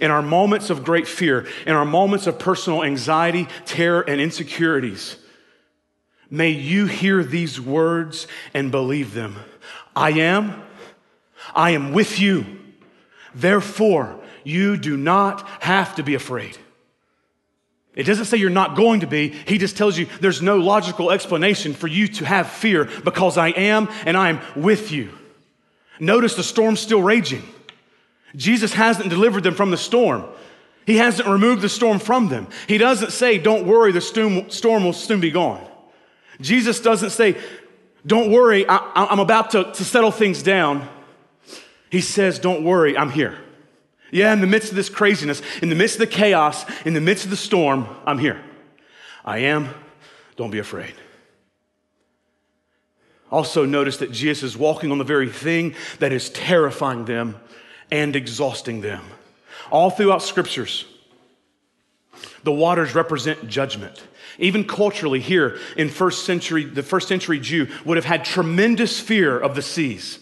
In 0.00 0.10
our 0.10 0.22
moments 0.22 0.70
of 0.70 0.82
great 0.82 1.06
fear, 1.06 1.46
in 1.68 1.74
our 1.74 1.84
moments 1.84 2.26
of 2.26 2.40
personal 2.40 2.82
anxiety, 2.82 3.46
terror, 3.64 4.00
and 4.00 4.20
insecurities, 4.20 5.18
May 6.30 6.50
you 6.50 6.86
hear 6.86 7.22
these 7.22 7.60
words 7.60 8.26
and 8.52 8.70
believe 8.70 9.14
them. 9.14 9.36
I 9.94 10.10
am, 10.10 10.62
I 11.54 11.70
am 11.70 11.92
with 11.92 12.18
you. 12.18 12.44
Therefore, 13.34 14.18
you 14.44 14.76
do 14.76 14.96
not 14.96 15.46
have 15.60 15.94
to 15.96 16.02
be 16.02 16.14
afraid. 16.14 16.56
It 17.94 18.04
doesn't 18.04 18.26
say 18.26 18.36
you're 18.36 18.50
not 18.50 18.76
going 18.76 19.00
to 19.00 19.06
be. 19.06 19.30
He 19.30 19.56
just 19.56 19.76
tells 19.76 19.96
you 19.96 20.06
there's 20.20 20.42
no 20.42 20.58
logical 20.58 21.10
explanation 21.10 21.72
for 21.72 21.86
you 21.86 22.08
to 22.08 22.26
have 22.26 22.48
fear 22.50 22.88
because 23.04 23.38
I 23.38 23.48
am 23.48 23.88
and 24.04 24.16
I 24.16 24.28
am 24.28 24.40
with 24.54 24.92
you. 24.92 25.10
Notice 25.98 26.34
the 26.34 26.42
storm's 26.42 26.80
still 26.80 27.02
raging. 27.02 27.42
Jesus 28.34 28.74
hasn't 28.74 29.08
delivered 29.08 29.44
them 29.44 29.54
from 29.54 29.70
the 29.70 29.78
storm. 29.78 30.24
He 30.84 30.98
hasn't 30.98 31.26
removed 31.26 31.62
the 31.62 31.70
storm 31.70 31.98
from 31.98 32.28
them. 32.28 32.48
He 32.68 32.76
doesn't 32.78 33.12
say, 33.12 33.38
Don't 33.38 33.66
worry, 33.66 33.92
the 33.92 34.00
storm 34.00 34.84
will 34.84 34.92
soon 34.92 35.20
be 35.20 35.30
gone. 35.30 35.65
Jesus 36.40 36.80
doesn't 36.80 37.10
say, 37.10 37.36
Don't 38.06 38.30
worry, 38.30 38.66
I, 38.68 39.12
am 39.12 39.18
about 39.18 39.50
to, 39.50 39.64
to 39.72 39.84
settle 39.84 40.10
things 40.10 40.42
down. 40.42 40.88
He 41.90 42.00
says, 42.00 42.38
Don't 42.38 42.64
worry, 42.64 42.96
I'm 42.96 43.10
here. 43.10 43.38
Yeah, 44.10 44.32
in 44.32 44.40
the 44.40 44.46
midst 44.46 44.70
of 44.70 44.76
this 44.76 44.88
craziness, 44.88 45.42
in 45.62 45.68
the 45.68 45.74
midst 45.74 45.96
of 45.96 46.00
the 46.00 46.06
chaos, 46.06 46.64
in 46.84 46.94
the 46.94 47.00
midst 47.00 47.24
of 47.24 47.30
the 47.30 47.36
storm, 47.36 47.88
I'm 48.04 48.18
here. 48.18 48.40
I 49.24 49.38
am. 49.38 49.68
Don't 50.36 50.50
be 50.50 50.58
afraid. 50.58 50.94
Also, 53.30 53.64
notice 53.64 53.96
that 53.96 54.12
Jesus 54.12 54.44
is 54.44 54.56
walking 54.56 54.92
on 54.92 54.98
the 54.98 55.04
very 55.04 55.28
thing 55.28 55.74
that 55.98 56.12
is 56.12 56.30
terrifying 56.30 57.04
them 57.06 57.36
and 57.90 58.14
exhausting 58.14 58.80
them. 58.80 59.04
All 59.70 59.90
throughout 59.90 60.22
scriptures, 60.22 60.84
the 62.42 62.52
waters 62.52 62.94
represent 62.94 63.48
judgment. 63.48 64.02
Even 64.38 64.64
culturally, 64.64 65.20
here 65.20 65.58
in 65.76 65.88
first 65.88 66.24
century, 66.24 66.64
the 66.64 66.82
first 66.82 67.08
century 67.08 67.38
Jew 67.38 67.68
would 67.84 67.96
have 67.96 68.04
had 68.04 68.24
tremendous 68.24 69.00
fear 69.00 69.38
of 69.38 69.54
the 69.54 69.62
seas. 69.62 70.18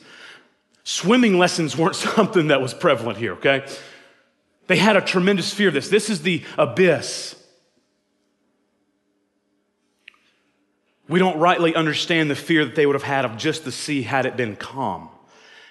Swimming 0.85 1.39
lessons 1.39 1.77
weren't 1.79 1.97
something 1.97 2.49
that 2.49 2.61
was 2.61 2.75
prevalent 2.75 3.19
here, 3.19 3.33
okay? 3.35 3.67
They 4.67 4.77
had 4.77 4.97
a 4.97 5.01
tremendous 5.01 5.53
fear 5.53 5.69
of 5.69 5.75
this. 5.75 5.89
This 5.89 6.09
is 6.09 6.23
the 6.23 6.43
abyss. 6.57 7.37
We 11.07 11.19
don't 11.19 11.39
rightly 11.39 11.75
understand 11.75 12.31
the 12.31 12.35
fear 12.35 12.65
that 12.65 12.75
they 12.75 12.87
would 12.87 12.95
have 12.95 13.03
had 13.03 13.27
of 13.27 13.37
just 13.37 13.65
the 13.65 13.73
sea 13.73 14.03
had 14.03 14.25
it 14.25 14.37
been 14.37 14.57
calm. 14.57 15.11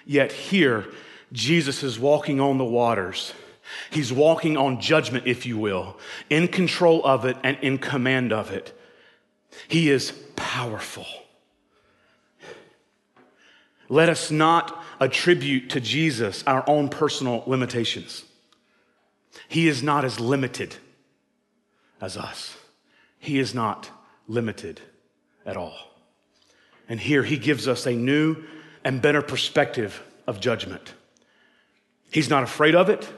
Yet 0.06 0.30
here, 0.30 0.86
Jesus 1.32 1.82
is 1.82 1.98
walking 1.98 2.40
on 2.40 2.58
the 2.58 2.64
waters 2.64 3.32
He's 3.90 4.12
walking 4.12 4.56
on 4.56 4.80
judgment, 4.80 5.26
if 5.26 5.46
you 5.46 5.58
will, 5.58 5.98
in 6.30 6.48
control 6.48 7.04
of 7.04 7.24
it 7.24 7.36
and 7.42 7.56
in 7.62 7.78
command 7.78 8.32
of 8.32 8.50
it. 8.50 8.78
He 9.68 9.90
is 9.90 10.12
powerful. 10.36 11.06
Let 13.88 14.08
us 14.08 14.30
not 14.30 14.82
attribute 15.00 15.70
to 15.70 15.80
Jesus 15.80 16.42
our 16.46 16.64
own 16.68 16.88
personal 16.88 17.44
limitations. 17.46 18.24
He 19.48 19.68
is 19.68 19.82
not 19.82 20.04
as 20.04 20.20
limited 20.20 20.76
as 22.00 22.16
us. 22.16 22.56
He 23.18 23.38
is 23.38 23.54
not 23.54 23.90
limited 24.28 24.80
at 25.46 25.56
all. 25.56 25.76
And 26.88 27.00
here 27.00 27.22
he 27.22 27.36
gives 27.36 27.68
us 27.68 27.86
a 27.86 27.92
new 27.92 28.44
and 28.84 29.00
better 29.00 29.22
perspective 29.22 30.02
of 30.26 30.40
judgment. 30.40 30.94
He's 32.10 32.28
not 32.28 32.42
afraid 32.42 32.74
of 32.74 32.88
it. 32.88 33.08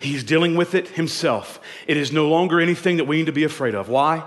He's 0.00 0.24
dealing 0.24 0.56
with 0.56 0.74
it 0.74 0.88
himself. 0.88 1.60
It 1.86 1.96
is 1.96 2.12
no 2.12 2.28
longer 2.28 2.60
anything 2.60 2.96
that 2.98 3.06
we 3.06 3.18
need 3.18 3.26
to 3.26 3.32
be 3.32 3.44
afraid 3.44 3.74
of. 3.74 3.88
Why? 3.88 4.24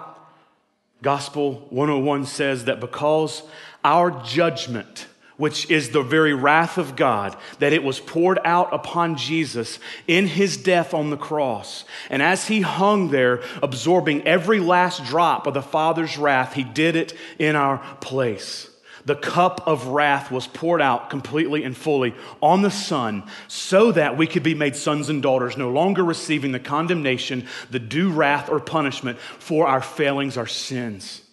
Gospel 1.02 1.68
101 1.70 2.26
says 2.26 2.66
that 2.66 2.80
because 2.80 3.44
our 3.84 4.12
judgment 4.24 5.08
which 5.40 5.72
is 5.72 5.92
the 5.92 6.04
very 6.04 6.34
wrath 6.34 6.78
of 6.78 6.98
God, 6.98 7.34
that 7.60 7.72
it 7.72 7.82
was 7.82 8.02
poured 8.02 8.40
out 8.44 8.74
upon 8.74 9.16
Jesus 9.16 9.80
in 10.06 10.28
his 10.28 10.58
death 10.58 10.94
on 10.94 11.12
the 11.12 11.18
cross. 11.18 11.86
And 12.10 12.22
as 12.22 12.50
he 12.50 12.60
hung 12.60 13.10
there, 13.10 13.42
absorbing 13.64 14.28
every 14.28 14.60
last 14.60 15.06
drop 15.06 15.48
of 15.48 15.54
the 15.54 15.62
Father's 15.62 16.18
wrath, 16.18 16.56
he 16.56 16.66
did 16.66 16.98
it 16.98 17.14
in 17.40 17.56
our 17.56 17.78
place. 18.02 18.70
The 19.10 19.16
cup 19.16 19.64
of 19.66 19.88
wrath 19.88 20.30
was 20.30 20.46
poured 20.46 20.84
out 20.84 21.10
completely 21.10 21.64
and 21.64 21.76
fully 21.76 22.14
on 22.44 22.62
the 22.62 22.70
Son 22.70 23.24
so 23.48 23.92
that 23.94 24.18
we 24.18 24.28
could 24.28 24.44
be 24.44 24.54
made 24.54 24.76
sons 24.76 25.10
and 25.10 25.20
daughters, 25.20 25.58
no 25.58 25.72
longer 25.72 26.06
receiving 26.06 26.52
the 26.52 26.60
condemnation, 26.60 27.48
the 27.72 27.80
due 27.80 28.12
wrath 28.12 28.52
or 28.52 28.60
punishment 28.60 29.18
for 29.18 29.66
our 29.66 29.82
failings, 29.82 30.38
our 30.38 30.46
sins. 30.46 31.24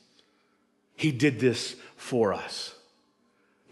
He 0.95 1.13
did 1.13 1.39
this 1.39 1.77
for 1.99 2.33
us. 2.33 2.75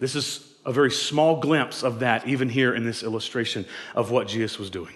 This 0.00 0.14
is 0.14 0.52
a 0.66 0.70
very 0.70 0.90
small 0.90 1.40
glimpse 1.40 1.82
of 1.82 2.00
that, 2.00 2.28
even 2.28 2.50
here 2.50 2.75
in 2.75 2.84
this 2.84 3.02
illustration 3.02 3.64
of 3.94 4.11
what 4.11 4.28
Jesus 4.28 4.58
was 4.58 4.68
doing. 4.68 4.92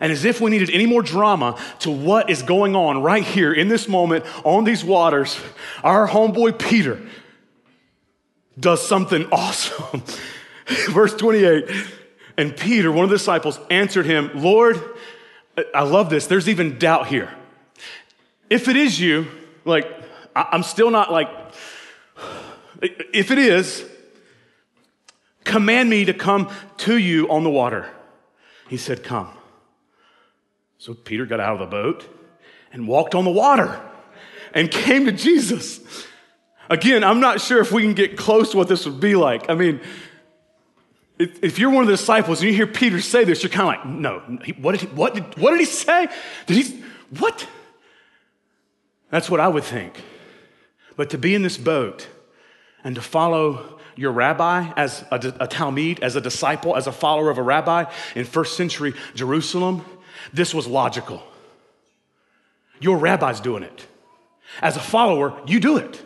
And 0.00 0.10
as 0.10 0.24
if 0.24 0.40
we 0.40 0.50
needed 0.50 0.70
any 0.70 0.86
more 0.86 1.02
drama 1.02 1.62
to 1.80 1.90
what 1.90 2.30
is 2.30 2.40
going 2.40 2.74
on 2.74 3.02
right 3.02 3.22
here 3.22 3.52
in 3.52 3.68
this 3.68 3.86
moment 3.86 4.24
on 4.44 4.64
these 4.64 4.82
waters, 4.82 5.38
our 5.84 6.08
homeboy 6.08 6.58
Peter 6.58 7.02
does 8.58 8.86
something 8.86 9.26
awesome. 9.32 10.02
Verse 10.90 11.14
28 11.14 11.68
And 12.36 12.56
Peter, 12.56 12.90
one 12.92 13.04
of 13.04 13.10
the 13.10 13.16
disciples, 13.16 13.58
answered 13.70 14.06
him, 14.06 14.30
Lord, 14.34 14.80
I 15.74 15.82
love 15.82 16.10
this. 16.10 16.26
There's 16.26 16.48
even 16.48 16.78
doubt 16.78 17.08
here. 17.08 17.32
If 18.50 18.68
it 18.68 18.76
is 18.76 18.98
you, 19.00 19.26
like, 19.64 19.86
I'm 20.34 20.62
still 20.62 20.90
not 20.90 21.10
like, 21.12 21.28
if 22.82 23.30
it 23.30 23.38
is, 23.38 23.84
command 25.44 25.90
me 25.90 26.04
to 26.04 26.14
come 26.14 26.50
to 26.78 26.96
you 26.96 27.28
on 27.28 27.44
the 27.44 27.50
water. 27.50 27.90
He 28.68 28.76
said, 28.76 29.02
Come. 29.02 29.30
So 30.78 30.94
Peter 30.94 31.26
got 31.26 31.40
out 31.40 31.54
of 31.54 31.58
the 31.58 31.66
boat 31.66 32.06
and 32.72 32.86
walked 32.86 33.14
on 33.14 33.24
the 33.24 33.30
water 33.30 33.80
and 34.54 34.70
came 34.70 35.06
to 35.06 35.12
Jesus. 35.12 35.80
Again, 36.70 37.02
I'm 37.02 37.20
not 37.20 37.40
sure 37.40 37.60
if 37.60 37.72
we 37.72 37.82
can 37.82 37.94
get 37.94 38.16
close 38.16 38.50
to 38.52 38.56
what 38.56 38.68
this 38.68 38.84
would 38.84 39.00
be 39.00 39.16
like. 39.16 39.48
I 39.48 39.54
mean, 39.54 39.80
if 41.18 41.58
you're 41.58 41.70
one 41.70 41.82
of 41.82 41.88
the 41.88 41.96
disciples 41.96 42.40
and 42.40 42.48
you 42.48 42.54
hear 42.54 42.66
Peter 42.66 43.00
say 43.00 43.24
this, 43.24 43.42
you're 43.42 43.50
kind 43.50 43.76
of 43.76 43.84
like, 43.84 43.86
no, 43.86 44.18
what 44.60 44.72
did 44.72 44.82
he, 44.82 44.86
what 44.94 45.14
did, 45.14 45.38
what 45.38 45.50
did 45.50 45.60
he 45.60 45.66
say? 45.66 46.08
Did 46.46 46.56
he, 46.56 46.84
what? 47.18 47.46
That's 49.10 49.30
what 49.30 49.40
I 49.40 49.48
would 49.48 49.64
think. 49.64 50.00
But 50.96 51.10
to 51.10 51.18
be 51.18 51.34
in 51.34 51.42
this 51.42 51.56
boat 51.56 52.06
and 52.84 52.94
to 52.94 53.02
follow 53.02 53.80
your 53.96 54.12
rabbi 54.12 54.72
as 54.76 55.04
a, 55.10 55.16
a 55.16 55.48
talmid, 55.48 56.00
as 56.00 56.14
a 56.14 56.20
disciple, 56.20 56.76
as 56.76 56.86
a 56.86 56.92
follower 56.92 57.30
of 57.30 57.38
a 57.38 57.42
rabbi 57.42 57.90
in 58.14 58.24
first 58.24 58.56
century 58.56 58.94
Jerusalem, 59.14 59.84
this 60.32 60.54
was 60.54 60.66
logical. 60.66 61.22
Your 62.80 62.98
rabbi's 62.98 63.40
doing 63.40 63.64
it. 63.64 63.86
As 64.62 64.76
a 64.76 64.80
follower, 64.80 65.40
you 65.46 65.58
do 65.58 65.78
it. 65.78 66.02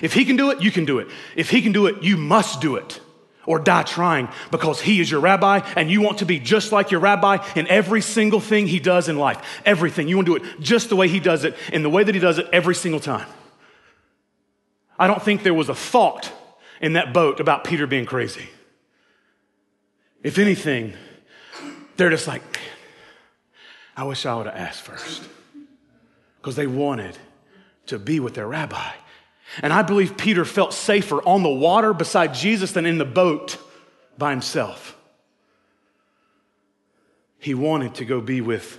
If 0.00 0.14
he 0.14 0.24
can 0.24 0.36
do 0.36 0.50
it, 0.50 0.62
you 0.62 0.70
can 0.70 0.84
do 0.84 0.98
it. 0.98 1.08
If 1.36 1.50
he 1.50 1.62
can 1.62 1.72
do 1.72 1.86
it, 1.86 2.02
you 2.02 2.16
must 2.16 2.60
do 2.60 2.76
it 2.76 3.00
or 3.46 3.58
die 3.58 3.82
trying 3.82 4.28
because 4.50 4.80
he 4.80 5.00
is 5.00 5.10
your 5.10 5.20
rabbi 5.20 5.60
and 5.76 5.90
you 5.90 6.00
want 6.00 6.18
to 6.18 6.24
be 6.24 6.38
just 6.38 6.72
like 6.72 6.90
your 6.90 7.00
rabbi 7.00 7.44
in 7.56 7.66
every 7.68 8.00
single 8.00 8.40
thing 8.40 8.66
he 8.66 8.78
does 8.78 9.08
in 9.08 9.16
life. 9.16 9.40
Everything. 9.64 10.08
You 10.08 10.16
want 10.16 10.26
to 10.26 10.38
do 10.38 10.44
it 10.44 10.60
just 10.60 10.88
the 10.88 10.96
way 10.96 11.08
he 11.08 11.20
does 11.20 11.44
it, 11.44 11.56
in 11.72 11.82
the 11.82 11.90
way 11.90 12.04
that 12.04 12.14
he 12.14 12.20
does 12.20 12.38
it 12.38 12.46
every 12.52 12.74
single 12.74 13.00
time. 13.00 13.26
I 14.98 15.06
don't 15.06 15.22
think 15.22 15.42
there 15.42 15.54
was 15.54 15.68
a 15.68 15.74
thought 15.74 16.30
in 16.80 16.92
that 16.94 17.12
boat 17.12 17.40
about 17.40 17.64
Peter 17.64 17.86
being 17.86 18.06
crazy. 18.06 18.48
If 20.22 20.38
anything, 20.38 20.92
they're 21.96 22.10
just 22.10 22.26
like, 22.26 22.42
I 23.96 24.04
wish 24.04 24.26
I 24.26 24.34
would 24.34 24.46
have 24.46 24.56
asked 24.56 24.82
first. 24.82 25.22
Because 26.38 26.56
they 26.56 26.66
wanted 26.66 27.18
to 27.86 27.98
be 27.98 28.20
with 28.20 28.34
their 28.34 28.46
rabbi. 28.46 28.92
And 29.62 29.72
I 29.72 29.82
believe 29.82 30.16
Peter 30.16 30.44
felt 30.44 30.72
safer 30.72 31.20
on 31.22 31.42
the 31.42 31.50
water 31.50 31.92
beside 31.92 32.34
Jesus 32.34 32.72
than 32.72 32.86
in 32.86 32.98
the 32.98 33.04
boat 33.04 33.58
by 34.16 34.30
himself. 34.30 34.96
He 37.38 37.54
wanted 37.54 37.94
to 37.96 38.04
go 38.04 38.20
be 38.20 38.40
with 38.40 38.78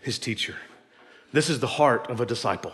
his 0.00 0.18
teacher. 0.18 0.56
This 1.32 1.50
is 1.50 1.60
the 1.60 1.66
heart 1.66 2.10
of 2.10 2.20
a 2.20 2.26
disciple. 2.26 2.72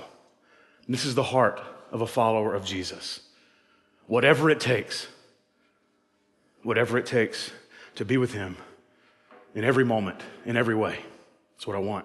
This 0.88 1.04
is 1.04 1.14
the 1.14 1.22
heart 1.22 1.60
of 1.90 2.00
a 2.00 2.06
follower 2.06 2.54
of 2.54 2.64
Jesus 2.64 3.20
whatever 4.06 4.50
it 4.50 4.60
takes, 4.60 5.06
whatever 6.62 6.98
it 6.98 7.06
takes 7.06 7.50
to 7.94 8.04
be 8.04 8.18
with 8.18 8.34
Him 8.34 8.58
in 9.54 9.64
every 9.64 9.84
moment, 9.84 10.20
in 10.44 10.56
every 10.56 10.74
way. 10.74 10.98
That's 11.54 11.66
what 11.66 11.76
I 11.76 11.80
want. 11.80 12.04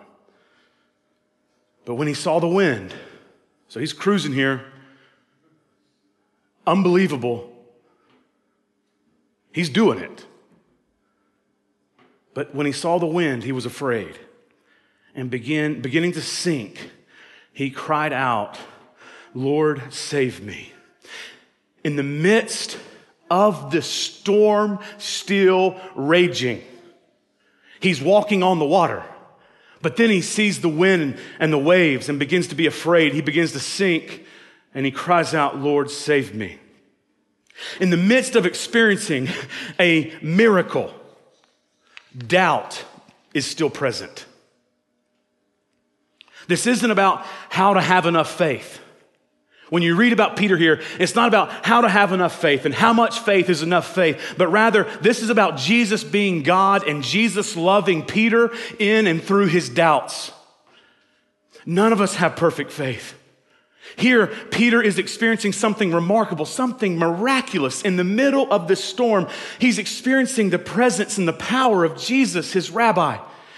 But 1.84 1.96
when 1.96 2.08
he 2.08 2.14
saw 2.14 2.40
the 2.40 2.48
wind, 2.48 2.94
so 3.68 3.80
he's 3.80 3.94
cruising 3.94 4.34
here, 4.34 4.66
unbelievable. 6.66 7.52
He's 9.52 9.70
doing 9.70 10.00
it. 10.00 10.26
But 12.34 12.54
when 12.54 12.66
he 12.66 12.72
saw 12.72 13.00
the 13.00 13.08
wind, 13.08 13.44
he 13.44 13.52
was 13.52 13.66
afraid. 13.66 14.20
And 15.16 15.32
begin, 15.32 15.82
beginning 15.82 16.12
to 16.14 16.22
sink, 16.22 16.92
he 17.52 17.72
cried 17.72 18.14
out, 18.14 18.60
Lord, 19.34 19.82
save 19.92 20.44
me 20.44 20.74
in 21.88 21.96
the 21.96 22.04
midst 22.04 22.78
of 23.32 23.72
the 23.72 23.82
storm 23.82 24.78
still 24.98 25.80
raging. 25.96 26.62
He's 27.80 28.02
walking 28.02 28.44
on 28.44 28.60
the 28.60 28.66
water, 28.66 29.06
but 29.88 29.96
then 29.96 30.10
he 30.10 30.20
sees 30.20 30.60
the 30.60 30.68
wind 30.68 31.18
and 31.40 31.54
the 31.54 31.58
waves 31.58 32.10
and 32.10 32.20
begins 32.20 32.48
to 32.48 32.56
be 32.56 32.68
afraid. 32.68 33.14
He 33.14 33.22
begins 33.22 33.54
to 33.54 33.60
sink 33.62 34.26
and 34.74 34.86
he 34.86 34.92
cries 34.92 35.34
out, 35.34 35.60
Lord, 35.60 35.90
save 35.90 36.36
me. 36.36 36.60
In 37.80 37.90
the 37.90 37.96
midst 37.96 38.36
of 38.36 38.46
experiencing 38.46 39.30
a 39.80 40.14
miracle, 40.22 40.94
doubt 42.18 42.84
is 43.34 43.46
still 43.46 43.70
present. 43.70 44.26
This 46.50 46.68
isn't 46.68 46.92
about 46.92 47.26
how 47.48 47.74
to 47.74 47.80
have 47.80 48.06
enough 48.06 48.38
faith. 48.38 48.82
When 49.70 49.84
you 49.84 49.96
read 49.96 50.14
about 50.14 50.38
Peter 50.38 50.56
here, 50.56 50.82
it's 50.98 51.16
not 51.16 51.28
about 51.28 51.66
how 51.66 51.82
to 51.82 51.90
have 51.90 52.14
enough 52.14 52.40
faith 52.40 52.66
and 52.66 52.74
how 52.74 52.94
much 52.94 53.20
faith 53.20 53.50
is 53.50 53.64
enough 53.64 53.94
faith, 53.94 54.36
but 54.38 54.48
rather 54.48 54.86
this 55.02 55.22
is 55.22 55.30
about 55.30 55.58
Jesus 55.58 56.04
being 56.04 56.44
God 56.44 56.88
and 56.88 57.04
Jesus 57.04 57.58
loving 57.58 58.04
Peter 58.04 58.52
in 58.80 59.08
and 59.08 59.22
through 59.22 59.48
his 59.48 59.68
doubts. 59.68 60.32
None 61.66 61.92
of 61.92 62.00
us 62.00 62.16
have 62.16 62.38
perfect 62.38 62.72
faith. 62.72 63.14
Here, 63.98 64.28
Peter 64.52 64.82
is 64.82 65.00
experiencing 65.00 65.54
something 65.54 65.92
remarkable, 65.92 66.46
something 66.46 66.98
miraculous 66.98 67.82
in 67.82 67.98
the 67.98 68.04
middle 68.04 68.52
of 68.52 68.68
this 68.68 68.84
storm. 68.84 69.28
He's 69.60 69.80
experiencing 69.80 70.50
the 70.50 70.60
presence 70.60 71.18
and 71.18 71.28
the 71.28 71.34
power 71.34 71.84
of 71.84 71.98
Jesus, 71.98 72.54
his 72.54 72.70
rabbi 72.70 73.18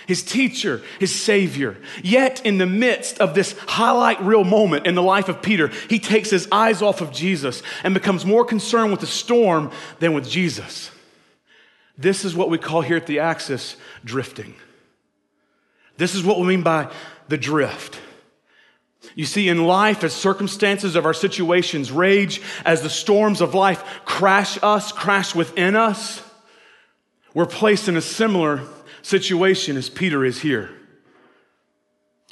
his 0.10 0.24
teacher, 0.24 0.82
his 1.00 1.14
savior. 1.14 1.78
Yet, 2.02 2.44
in 2.44 2.58
the 2.58 2.66
midst 2.66 3.20
of 3.20 3.36
this 3.36 3.56
highlight 3.68 4.20
reel 4.24 4.44
moment 4.44 4.88
in 4.88 4.96
the 4.96 5.04
life 5.04 5.30
of 5.30 5.44
Peter, 5.44 5.68
he 5.88 6.00
takes 6.00 6.32
his 6.32 6.48
eyes 6.52 6.82
off 6.82 7.00
of 7.00 7.12
Jesus 7.12 7.62
and 7.84 7.94
becomes 7.94 8.26
more 8.26 8.44
concerned 8.44 8.90
with 8.90 9.02
the 9.02 9.06
storm 9.06 9.70
than 10.00 10.14
with 10.14 10.28
Jesus. 10.28 10.90
This 11.96 12.26
is 12.26 12.36
what 12.36 12.50
we 12.50 12.58
call 12.58 12.82
here 12.82 12.98
at 12.98 13.06
the 13.06 13.20
Axis 13.20 13.78
drifting. 14.04 14.56
This 15.98 16.16
is 16.16 16.24
what 16.24 16.40
we 16.40 16.48
mean 16.48 16.64
by 16.64 16.92
the 17.28 17.38
drift. 17.38 18.00
You 19.14 19.26
see, 19.26 19.48
in 19.48 19.64
life, 19.64 20.04
as 20.04 20.14
circumstances 20.14 20.96
of 20.96 21.06
our 21.06 21.14
situations 21.14 21.92
rage, 21.92 22.42
as 22.66 22.82
the 22.82 22.90
storms 22.90 23.42
of 23.42 23.54
life 23.54 23.84
crash 24.06 24.58
us, 24.64 24.92
crash 24.92 25.36
within 25.36 25.76
us, 25.76 26.24
we're 27.36 27.46
placed 27.46 27.88
in 27.88 27.96
a 27.96 28.02
similar 28.02 28.64
situation 29.10 29.76
as 29.76 29.90
Peter 29.90 30.24
is 30.24 30.40
here. 30.40 30.70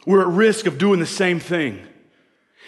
We're 0.05 0.21
at 0.21 0.27
risk 0.27 0.67
of 0.67 0.77
doing 0.77 0.99
the 0.99 1.05
same 1.05 1.39
thing. 1.39 1.85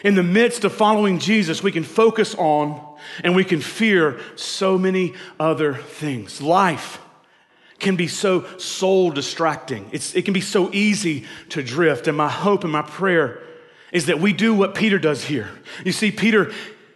In 0.04 0.16
the 0.16 0.24
midst 0.24 0.64
of 0.64 0.74
following 0.74 1.20
Jesus, 1.20 1.62
we 1.62 1.72
can 1.72 1.84
focus 1.84 2.34
on 2.36 2.98
and 3.24 3.36
we 3.36 3.46
can 3.46 3.62
fear 3.62 4.20
so 4.36 4.78
many 4.78 5.14
other 5.40 5.74
things. 5.74 6.42
Life 6.42 7.00
can 7.80 7.96
be 7.96 8.08
so 8.08 8.46
soul 8.58 9.12
distracting. 9.12 9.90
It's, 9.92 10.16
it 10.16 10.26
can 10.26 10.34
be 10.34 10.42
so 10.42 10.70
easy 10.74 11.26
to 11.50 11.64
drift. 11.64 12.08
And 12.08 12.18
my 12.18 12.30
hope 12.30 12.64
and 12.64 12.74
my 12.74 12.82
prayer 12.82 13.42
is 13.92 14.08
that 14.08 14.20
we 14.20 14.34
do 14.34 14.54
what 14.54 14.76
Peter 14.76 15.00
does 15.00 15.24
here. 15.24 15.50
You 15.86 15.92
see, 15.92 16.12
Peter, 16.12 16.52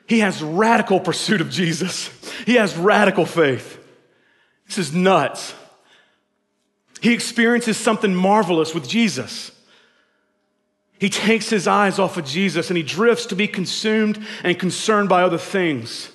he 0.08 0.20
has 0.20 0.42
radical 0.42 1.00
pursuit 1.00 1.42
of 1.42 1.50
Jesus, 1.50 2.10
he 2.46 2.56
has 2.56 2.76
radical 2.76 3.26
faith. 3.26 3.80
This 4.68 4.78
is 4.78 4.94
nuts 4.94 5.54
he 7.04 7.14
experiences 7.14 7.76
something 7.76 8.16
marvelous 8.16 8.74
with 8.74 8.88
Jesus. 8.88 9.52
He 10.98 11.10
takes 11.10 11.50
his 11.50 11.68
eyes 11.68 12.00
off 12.00 12.16
of 12.16 12.24
Jesus 12.24 12.70
and 12.70 12.78
he 12.78 12.84
drifts 12.84 13.26
to 13.26 13.36
be 13.36 13.46
consumed 13.46 14.26
and 14.42 14.58
concerned 14.58 15.10
by 15.10 15.22
other 15.22 15.38
things. 15.38 16.10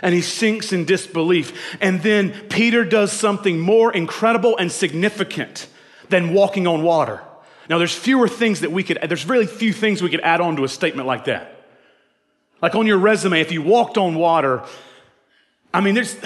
and 0.00 0.14
he 0.14 0.20
sinks 0.20 0.72
in 0.72 0.84
disbelief. 0.84 1.76
And 1.80 2.00
then 2.02 2.30
Peter 2.48 2.84
does 2.84 3.10
something 3.10 3.58
more 3.58 3.92
incredible 3.92 4.56
and 4.56 4.70
significant 4.70 5.66
than 6.08 6.32
walking 6.32 6.68
on 6.68 6.84
water. 6.84 7.20
Now, 7.68 7.78
there's 7.78 7.96
fewer 7.96 8.28
things 8.28 8.60
that 8.60 8.70
we 8.70 8.84
could, 8.84 9.00
there's 9.08 9.26
really 9.26 9.46
few 9.46 9.72
things 9.72 10.00
we 10.00 10.08
could 10.08 10.20
add 10.20 10.40
on 10.40 10.54
to 10.54 10.62
a 10.62 10.68
statement 10.68 11.08
like 11.08 11.24
that. 11.24 11.64
Like 12.62 12.76
on 12.76 12.86
your 12.86 12.98
resume, 12.98 13.40
if 13.40 13.50
you 13.50 13.60
walked 13.60 13.98
on 13.98 14.14
water, 14.14 14.62
I 15.74 15.80
mean, 15.80 15.96
there's, 15.96 16.16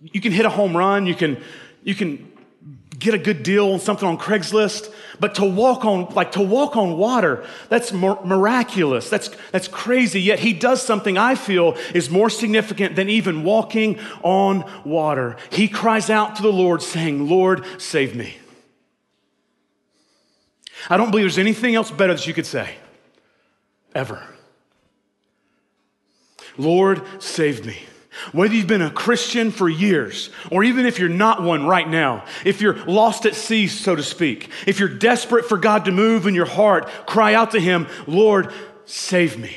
you 0.00 0.20
can 0.20 0.30
hit 0.32 0.44
a 0.44 0.50
home 0.50 0.76
run, 0.76 1.06
you 1.06 1.14
can, 1.14 1.42
you 1.82 1.94
can 1.94 2.33
get 3.04 3.14
a 3.14 3.18
good 3.18 3.42
deal 3.42 3.72
on 3.72 3.78
something 3.78 4.08
on 4.08 4.18
Craigslist, 4.18 4.92
but 5.20 5.36
to 5.36 5.44
walk 5.44 5.84
on, 5.84 6.06
like 6.14 6.32
to 6.32 6.40
walk 6.40 6.76
on 6.76 6.98
water, 6.98 7.44
that's 7.68 7.92
miraculous. 7.92 9.08
That's, 9.08 9.30
that's 9.52 9.68
crazy. 9.68 10.20
Yet 10.20 10.40
he 10.40 10.52
does 10.52 10.82
something 10.82 11.16
I 11.16 11.34
feel 11.34 11.76
is 11.94 12.10
more 12.10 12.30
significant 12.30 12.96
than 12.96 13.08
even 13.08 13.44
walking 13.44 14.00
on 14.22 14.68
water. 14.84 15.36
He 15.50 15.68
cries 15.68 16.10
out 16.10 16.36
to 16.36 16.42
the 16.42 16.52
Lord 16.52 16.82
saying, 16.82 17.28
Lord, 17.28 17.64
save 17.80 18.16
me. 18.16 18.36
I 20.90 20.96
don't 20.96 21.10
believe 21.10 21.24
there's 21.24 21.38
anything 21.38 21.74
else 21.74 21.90
better 21.90 22.14
that 22.14 22.26
you 22.26 22.34
could 22.34 22.46
say, 22.46 22.74
ever. 23.94 24.22
Lord, 26.58 27.02
save 27.20 27.64
me. 27.64 27.78
Whether 28.32 28.54
you've 28.54 28.66
been 28.66 28.82
a 28.82 28.90
Christian 28.90 29.50
for 29.50 29.68
years, 29.68 30.30
or 30.50 30.62
even 30.62 30.86
if 30.86 30.98
you're 30.98 31.08
not 31.08 31.42
one 31.42 31.66
right 31.66 31.88
now, 31.88 32.24
if 32.44 32.60
you're 32.60 32.84
lost 32.84 33.26
at 33.26 33.34
sea, 33.34 33.66
so 33.66 33.96
to 33.96 34.02
speak, 34.02 34.50
if 34.66 34.78
you're 34.78 34.88
desperate 34.88 35.46
for 35.46 35.58
God 35.58 35.84
to 35.86 35.92
move 35.92 36.26
in 36.26 36.34
your 36.34 36.46
heart, 36.46 36.88
cry 37.06 37.34
out 37.34 37.50
to 37.52 37.60
Him, 37.60 37.88
Lord, 38.06 38.52
save 38.84 39.36
me. 39.36 39.56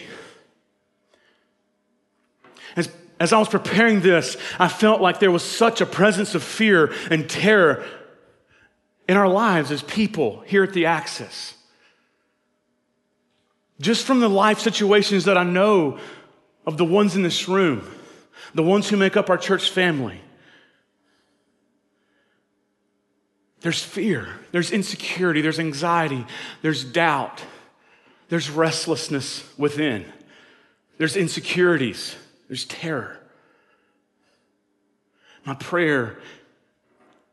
As, 2.75 2.89
as 3.19 3.31
I 3.31 3.37
was 3.37 3.49
preparing 3.49 4.01
this, 4.01 4.37
I 4.59 4.67
felt 4.67 5.01
like 5.01 5.19
there 5.19 5.31
was 5.31 5.43
such 5.43 5.79
a 5.81 5.85
presence 5.85 6.33
of 6.33 6.43
fear 6.43 6.93
and 7.11 7.29
terror 7.29 7.85
in 9.07 9.17
our 9.17 9.29
lives 9.29 9.71
as 9.71 9.83
people 9.83 10.41
here 10.47 10.63
at 10.63 10.73
the 10.73 10.87
Axis. 10.87 11.53
Just 13.79 14.05
from 14.05 14.19
the 14.19 14.29
life 14.29 14.59
situations 14.59 15.25
that 15.25 15.37
I 15.37 15.43
know 15.43 15.99
of 16.65 16.77
the 16.77 16.85
ones 16.85 17.15
in 17.15 17.21
this 17.21 17.47
room, 17.47 17.87
the 18.53 18.63
ones 18.63 18.89
who 18.89 18.97
make 18.97 19.17
up 19.17 19.29
our 19.29 19.37
church 19.37 19.69
family. 19.69 20.21
There's 23.61 23.83
fear, 23.83 24.27
there's 24.51 24.71
insecurity, 24.71 25.41
there's 25.41 25.59
anxiety, 25.59 26.25
there's 26.61 26.83
doubt, 26.83 27.43
there's 28.29 28.49
restlessness 28.49 29.43
within, 29.57 30.05
there's 30.97 31.17
insecurities, 31.17 32.15
there's 32.47 32.65
terror. 32.65 33.19
My 35.45 35.55
prayer 35.55 36.19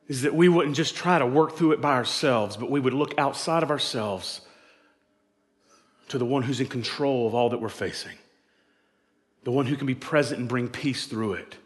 is 0.09 0.23
that 0.23 0.35
we 0.35 0.49
wouldn't 0.49 0.77
just 0.77 0.95
try 0.95 1.19
to 1.19 1.27
work 1.27 1.57
through 1.57 1.73
it 1.73 1.81
by 1.81 1.95
ourselves, 1.95 2.57
but 2.57 2.71
we 2.71 2.81
would 2.81 2.95
look 2.95 3.15
outside 3.19 3.63
of 3.63 3.71
ourselves 3.71 4.41
to 6.09 6.19
the 6.19 6.25
one 6.25 6.43
who's 6.43 6.61
in 6.61 6.67
control 6.67 7.27
of 7.27 7.35
all 7.35 7.51
that 7.51 7.61
we're 7.61 7.69
facing, 7.69 8.17
the 9.45 9.51
one 9.51 9.67
who 9.67 9.77
can 9.77 9.87
be 9.87 9.95
present 9.95 10.41
and 10.41 10.49
bring 10.49 10.69
peace 10.69 11.07
through 11.07 11.35
it. 11.35 11.57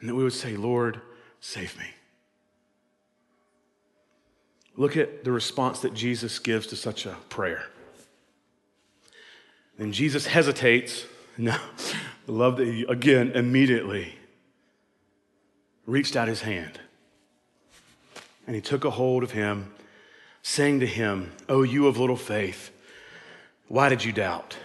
And 0.00 0.08
that 0.08 0.14
we 0.14 0.22
would 0.22 0.32
say, 0.32 0.56
Lord, 0.56 1.00
save 1.40 1.76
me. 1.78 1.86
Look 4.76 4.96
at 4.96 5.24
the 5.24 5.32
response 5.32 5.80
that 5.80 5.92
Jesus 5.92 6.38
gives 6.38 6.68
to 6.68 6.76
such 6.76 7.04
a 7.04 7.16
prayer. 7.28 7.64
Then 9.76 9.92
Jesus 9.92 10.26
hesitates. 10.26 11.04
No, 11.36 11.56
love 12.26 12.58
that 12.58 12.66
he, 12.66 12.84
again, 12.84 13.32
immediately 13.32 14.14
reached 15.86 16.14
out 16.14 16.28
his 16.28 16.42
hand 16.42 16.78
and 18.48 18.54
he 18.54 18.62
took 18.62 18.86
a 18.86 18.90
hold 18.90 19.22
of 19.22 19.32
him, 19.32 19.70
saying 20.42 20.80
to 20.80 20.86
him, 20.86 21.32
Oh, 21.50 21.62
you 21.62 21.86
of 21.86 21.98
little 21.98 22.16
faith, 22.16 22.70
why 23.68 23.90
did 23.90 24.02
you 24.02 24.12
doubt? 24.12 24.56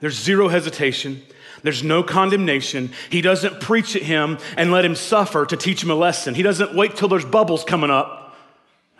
There's 0.00 0.18
zero 0.18 0.48
hesitation. 0.48 1.22
There's 1.62 1.82
no 1.82 2.02
condemnation. 2.02 2.92
He 3.10 3.20
doesn't 3.20 3.60
preach 3.60 3.96
at 3.96 4.02
him 4.02 4.38
and 4.56 4.70
let 4.70 4.84
him 4.84 4.94
suffer 4.94 5.44
to 5.46 5.56
teach 5.56 5.82
him 5.82 5.90
a 5.90 5.94
lesson. 5.94 6.34
He 6.34 6.42
doesn't 6.42 6.74
wait 6.74 6.96
till 6.96 7.08
there's 7.08 7.24
bubbles 7.24 7.64
coming 7.64 7.90
up 7.90 8.36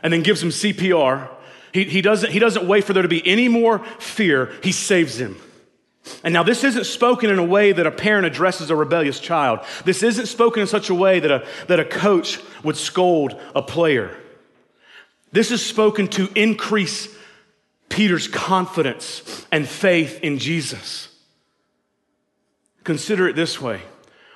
and 0.02 0.12
then 0.12 0.22
gives 0.22 0.42
him 0.42 0.50
CPR. 0.50 1.28
He, 1.72 1.84
he, 1.84 2.02
doesn't, 2.02 2.32
he 2.32 2.38
doesn't 2.38 2.66
wait 2.66 2.84
for 2.84 2.92
there 2.92 3.02
to 3.02 3.08
be 3.08 3.26
any 3.26 3.48
more 3.48 3.80
fear. 3.98 4.52
He 4.62 4.72
saves 4.72 5.20
him. 5.20 5.36
And 6.24 6.32
now, 6.32 6.42
this 6.42 6.64
isn't 6.64 6.84
spoken 6.84 7.28
in 7.28 7.38
a 7.38 7.44
way 7.44 7.72
that 7.72 7.86
a 7.86 7.90
parent 7.90 8.26
addresses 8.26 8.70
a 8.70 8.76
rebellious 8.76 9.20
child. 9.20 9.60
This 9.84 10.02
isn't 10.02 10.26
spoken 10.26 10.62
in 10.62 10.66
such 10.66 10.88
a 10.88 10.94
way 10.94 11.20
that 11.20 11.30
a, 11.30 11.46
that 11.66 11.80
a 11.80 11.84
coach 11.84 12.40
would 12.64 12.78
scold 12.78 13.38
a 13.54 13.60
player. 13.60 14.16
This 15.32 15.50
is 15.50 15.64
spoken 15.64 16.08
to 16.08 16.30
increase 16.34 17.14
Peter's 17.88 18.28
confidence 18.28 19.46
and 19.50 19.66
faith 19.66 20.20
in 20.22 20.38
Jesus. 20.38 21.08
Consider 22.84 23.28
it 23.28 23.36
this 23.36 23.60
way 23.60 23.82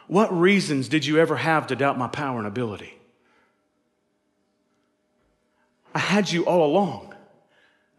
What 0.08 0.36
reasons 0.36 0.88
did 0.88 1.06
you 1.06 1.18
ever 1.18 1.36
have 1.36 1.68
to 1.68 1.76
doubt 1.76 1.98
my 1.98 2.08
power 2.08 2.38
and 2.38 2.46
ability? 2.46 2.94
I 5.94 5.98
had 5.98 6.30
you 6.30 6.44
all 6.44 6.64
along. 6.64 7.14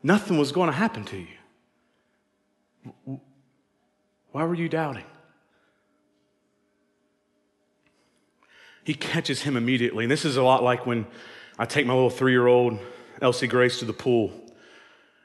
Nothing 0.02 0.38
was 0.38 0.52
going 0.52 0.68
to 0.68 0.76
happen 0.76 1.06
to 1.06 1.18
you. 1.18 3.20
Why 4.32 4.44
were 4.44 4.56
you 4.56 4.68
doubting? 4.68 5.06
He 8.84 8.94
catches 8.94 9.44
him 9.44 9.56
immediately. 9.56 10.04
And 10.04 10.12
this 10.12 10.26
is 10.26 10.36
a 10.36 10.44
lot 10.44 10.62
like 10.62 10.86
when 10.86 11.06
I 11.58 11.66
take 11.66 11.86
my 11.86 11.94
little 11.94 12.10
three 12.10 12.34
year 12.34 12.48
old 12.48 12.80
Elsie 13.22 13.48
Grace 13.48 13.80
to 13.80 13.86
the 13.86 13.94
pool 13.94 14.43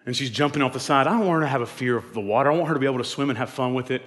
and 0.08 0.16
she's 0.16 0.30
jumping 0.30 0.62
off 0.62 0.72
the 0.72 0.80
side. 0.80 1.06
I 1.06 1.10
don't 1.10 1.26
want 1.26 1.34
her 1.34 1.40
to 1.42 1.48
have 1.48 1.60
a 1.60 1.66
fear 1.66 1.94
of 1.94 2.14
the 2.14 2.20
water. 2.20 2.50
I 2.50 2.54
want 2.54 2.68
her 2.68 2.72
to 2.72 2.80
be 2.80 2.86
able 2.86 2.96
to 2.96 3.04
swim 3.04 3.28
and 3.28 3.38
have 3.38 3.50
fun 3.50 3.74
with 3.74 3.90
it. 3.90 4.00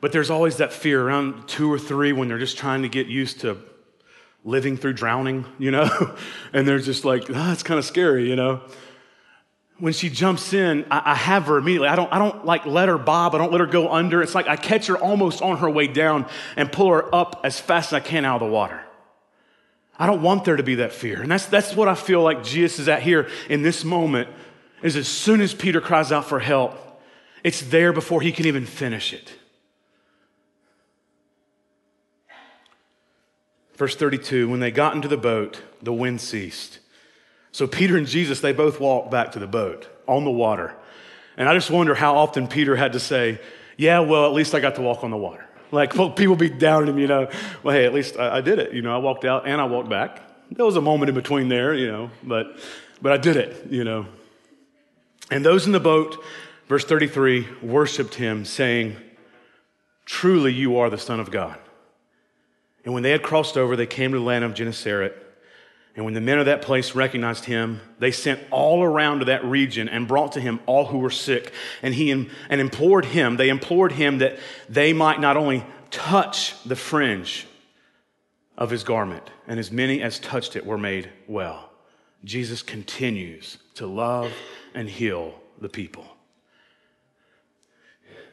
But 0.00 0.10
there's 0.10 0.28
always 0.28 0.56
that 0.56 0.72
fear 0.72 1.00
around 1.00 1.46
two 1.46 1.72
or 1.72 1.78
three 1.78 2.12
when 2.12 2.26
they're 2.26 2.40
just 2.40 2.58
trying 2.58 2.82
to 2.82 2.88
get 2.88 3.06
used 3.06 3.42
to 3.42 3.56
living 4.42 4.76
through 4.76 4.94
drowning, 4.94 5.44
you 5.60 5.70
know? 5.70 6.16
and 6.52 6.66
they're 6.66 6.80
just 6.80 7.04
like, 7.04 7.30
oh, 7.30 7.52
it's 7.52 7.62
kind 7.62 7.78
of 7.78 7.84
scary, 7.84 8.28
you 8.28 8.34
know? 8.34 8.60
when 9.78 9.92
she 9.92 10.10
jumps 10.10 10.52
in, 10.52 10.84
I, 10.90 11.12
I, 11.12 11.14
have 11.14 11.44
her 11.44 11.58
immediately. 11.58 11.88
I 11.88 11.94
don't, 11.94 12.12
I 12.12 12.18
don't 12.18 12.44
like 12.44 12.66
let 12.66 12.88
her 12.88 12.98
bob. 12.98 13.36
I 13.36 13.38
don't 13.38 13.52
let 13.52 13.60
her 13.60 13.66
go 13.66 13.92
under. 13.92 14.22
It's 14.22 14.34
like 14.34 14.48
I 14.48 14.56
catch 14.56 14.88
her 14.88 14.96
almost 14.96 15.42
on 15.42 15.58
her 15.58 15.70
way 15.70 15.86
down 15.86 16.26
and 16.56 16.72
pull 16.72 16.90
her 16.90 17.14
up 17.14 17.42
as 17.44 17.60
fast 17.60 17.90
as 17.90 17.92
I 17.92 18.00
can 18.00 18.24
out 18.24 18.42
of 18.42 18.48
the 18.48 18.52
water. 18.52 18.82
I 19.96 20.06
don't 20.06 20.22
want 20.22 20.44
there 20.44 20.56
to 20.56 20.62
be 20.64 20.76
that 20.76 20.92
fear. 20.92 21.22
And 21.22 21.30
that's, 21.30 21.46
that's 21.46 21.76
what 21.76 21.86
I 21.86 21.94
feel 21.94 22.22
like 22.22 22.42
Jesus 22.42 22.80
is 22.80 22.88
at 22.88 23.02
here 23.02 23.28
in 23.48 23.62
this 23.62 23.84
moment 23.84 24.28
is 24.82 24.96
as 24.96 25.08
soon 25.08 25.40
as 25.40 25.54
Peter 25.54 25.80
cries 25.80 26.12
out 26.12 26.26
for 26.26 26.38
help, 26.38 26.76
it's 27.42 27.60
there 27.60 27.92
before 27.92 28.20
he 28.20 28.32
can 28.32 28.46
even 28.46 28.66
finish 28.66 29.12
it. 29.12 29.32
Verse 33.76 33.94
32, 33.94 34.48
when 34.48 34.60
they 34.60 34.70
got 34.70 34.94
into 34.94 35.08
the 35.08 35.18
boat, 35.18 35.62
the 35.82 35.92
wind 35.92 36.20
ceased 36.20 36.78
so 37.56 37.66
Peter 37.66 37.96
and 37.96 38.06
Jesus, 38.06 38.42
they 38.42 38.52
both 38.52 38.80
walked 38.80 39.10
back 39.10 39.32
to 39.32 39.38
the 39.38 39.46
boat 39.46 39.88
on 40.06 40.24
the 40.24 40.30
water. 40.30 40.74
And 41.38 41.48
I 41.48 41.54
just 41.54 41.70
wonder 41.70 41.94
how 41.94 42.18
often 42.18 42.48
Peter 42.48 42.76
had 42.76 42.92
to 42.92 43.00
say, 43.00 43.40
Yeah, 43.78 44.00
well, 44.00 44.26
at 44.26 44.34
least 44.34 44.54
I 44.54 44.60
got 44.60 44.74
to 44.74 44.82
walk 44.82 45.02
on 45.04 45.10
the 45.10 45.16
water. 45.16 45.42
Like 45.72 45.94
well, 45.94 46.10
people 46.10 46.36
be 46.36 46.50
down 46.50 46.86
him, 46.86 46.98
you 46.98 47.06
know. 47.06 47.30
Well, 47.62 47.74
hey, 47.74 47.86
at 47.86 47.94
least 47.94 48.18
I, 48.18 48.36
I 48.36 48.40
did 48.42 48.58
it. 48.58 48.74
You 48.74 48.82
know, 48.82 48.94
I 48.94 48.98
walked 48.98 49.24
out 49.24 49.48
and 49.48 49.58
I 49.58 49.64
walked 49.64 49.88
back. 49.88 50.20
There 50.50 50.66
was 50.66 50.76
a 50.76 50.82
moment 50.82 51.08
in 51.08 51.14
between 51.14 51.48
there, 51.48 51.72
you 51.72 51.90
know, 51.90 52.10
but 52.22 52.58
but 53.00 53.12
I 53.12 53.16
did 53.16 53.36
it, 53.36 53.70
you 53.70 53.84
know. 53.84 54.04
And 55.30 55.44
those 55.44 55.66
in 55.66 55.72
the 55.72 55.80
boat, 55.80 56.22
verse 56.68 56.84
33, 56.84 57.46
worshiped 57.62 58.14
him, 58.14 58.44
saying, 58.44 58.96
Truly 60.04 60.52
you 60.52 60.78
are 60.78 60.88
the 60.88 60.98
Son 60.98 61.18
of 61.18 61.30
God. 61.30 61.58
And 62.84 62.94
when 62.94 63.02
they 63.02 63.10
had 63.10 63.22
crossed 63.22 63.56
over, 63.56 63.74
they 63.74 63.86
came 63.86 64.12
to 64.12 64.18
the 64.18 64.24
land 64.24 64.44
of 64.44 64.54
Gennesaret. 64.54 65.24
And 65.96 66.04
when 66.04 66.14
the 66.14 66.20
men 66.20 66.38
of 66.38 66.46
that 66.46 66.62
place 66.62 66.94
recognized 66.94 67.46
him, 67.46 67.80
they 67.98 68.10
sent 68.10 68.40
all 68.50 68.84
around 68.84 69.20
to 69.20 69.24
that 69.26 69.44
region 69.44 69.88
and 69.88 70.06
brought 70.06 70.32
to 70.32 70.40
him 70.40 70.60
all 70.66 70.84
who 70.84 70.98
were 70.98 71.10
sick. 71.10 71.52
And 71.82 71.94
he 71.94 72.10
and 72.10 72.30
implored 72.50 73.06
him, 73.06 73.36
they 73.36 73.48
implored 73.48 73.92
him 73.92 74.18
that 74.18 74.38
they 74.68 74.92
might 74.92 75.20
not 75.20 75.36
only 75.36 75.64
touch 75.90 76.62
the 76.64 76.76
fringe 76.76 77.46
of 78.58 78.70
his 78.70 78.84
garment, 78.84 79.30
and 79.48 79.58
as 79.58 79.72
many 79.72 80.02
as 80.02 80.18
touched 80.18 80.54
it 80.54 80.66
were 80.66 80.78
made 80.78 81.10
well. 81.26 81.70
Jesus 82.24 82.62
continues 82.62 83.58
to 83.74 83.86
love 83.86 84.32
and 84.76 84.88
heal 84.88 85.34
the 85.60 85.68
people. 85.68 86.06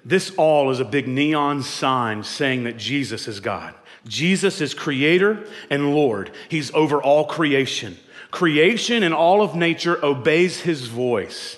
This 0.05 0.31
all 0.35 0.69
is 0.69 0.79
a 0.81 0.85
big 0.85 1.07
neon 1.07 1.63
sign 1.63 2.23
saying 2.23 2.65
that 2.65 2.77
Jesus 2.77 3.27
is 3.27 3.39
God. 3.39 3.73
Jesus 4.05 4.59
is 4.59 4.73
creator 4.73 5.47
and 5.69 5.95
Lord. 5.95 6.31
He's 6.49 6.71
over 6.73 7.01
all 7.01 7.25
creation. 7.25 7.97
Creation 8.29 9.03
and 9.03 9.13
all 9.13 9.41
of 9.41 9.55
nature 9.55 10.03
obeys 10.03 10.61
his 10.61 10.87
voice. 10.87 11.57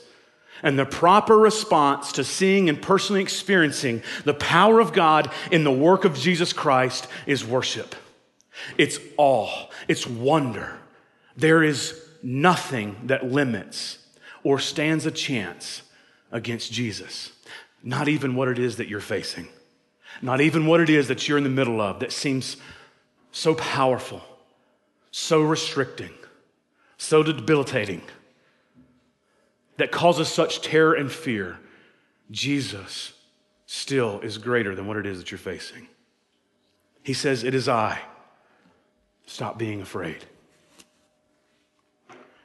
And 0.61 0.77
the 0.77 0.85
proper 0.85 1.37
response 1.37 2.11
to 2.13 2.23
seeing 2.23 2.69
and 2.69 2.79
personally 2.79 3.21
experiencing 3.21 4.03
the 4.23 4.33
power 4.33 4.79
of 4.79 4.93
God 4.93 5.31
in 5.51 5.63
the 5.63 5.71
work 5.71 6.05
of 6.05 6.15
Jesus 6.15 6.53
Christ 6.53 7.07
is 7.25 7.43
worship. 7.43 7.95
It's 8.77 8.99
awe, 9.17 9.67
it's 9.87 10.05
wonder. 10.05 10.77
There 11.35 11.63
is 11.63 11.99
nothing 12.21 12.95
that 13.05 13.25
limits 13.25 14.04
or 14.45 14.59
stands 14.59 15.07
a 15.07 15.11
chance 15.11 15.81
against 16.31 16.71
Jesus. 16.71 17.31
Not 17.83 18.07
even 18.07 18.35
what 18.35 18.47
it 18.47 18.59
is 18.59 18.77
that 18.77 18.87
you're 18.87 19.01
facing, 19.01 19.47
not 20.21 20.39
even 20.39 20.67
what 20.67 20.79
it 20.79 20.89
is 20.89 21.07
that 21.07 21.27
you're 21.27 21.39
in 21.39 21.43
the 21.43 21.49
middle 21.49 21.81
of 21.81 21.99
that 21.99 22.11
seems 22.11 22.57
so 23.31 23.55
powerful, 23.55 24.21
so 25.09 25.41
restricting, 25.41 26.11
so 26.97 27.23
debilitating, 27.23 28.03
that 29.77 29.91
causes 29.91 30.29
such 30.29 30.61
terror 30.61 30.93
and 30.93 31.11
fear. 31.11 31.57
Jesus 32.29 33.13
still 33.65 34.19
is 34.21 34.37
greater 34.37 34.75
than 34.75 34.85
what 34.85 34.97
it 34.97 35.07
is 35.07 35.17
that 35.17 35.31
you're 35.31 35.37
facing. 35.39 35.87
He 37.03 37.13
says, 37.13 37.43
It 37.43 37.55
is 37.55 37.67
I. 37.67 37.99
Stop 39.25 39.57
being 39.57 39.81
afraid. 39.81 40.23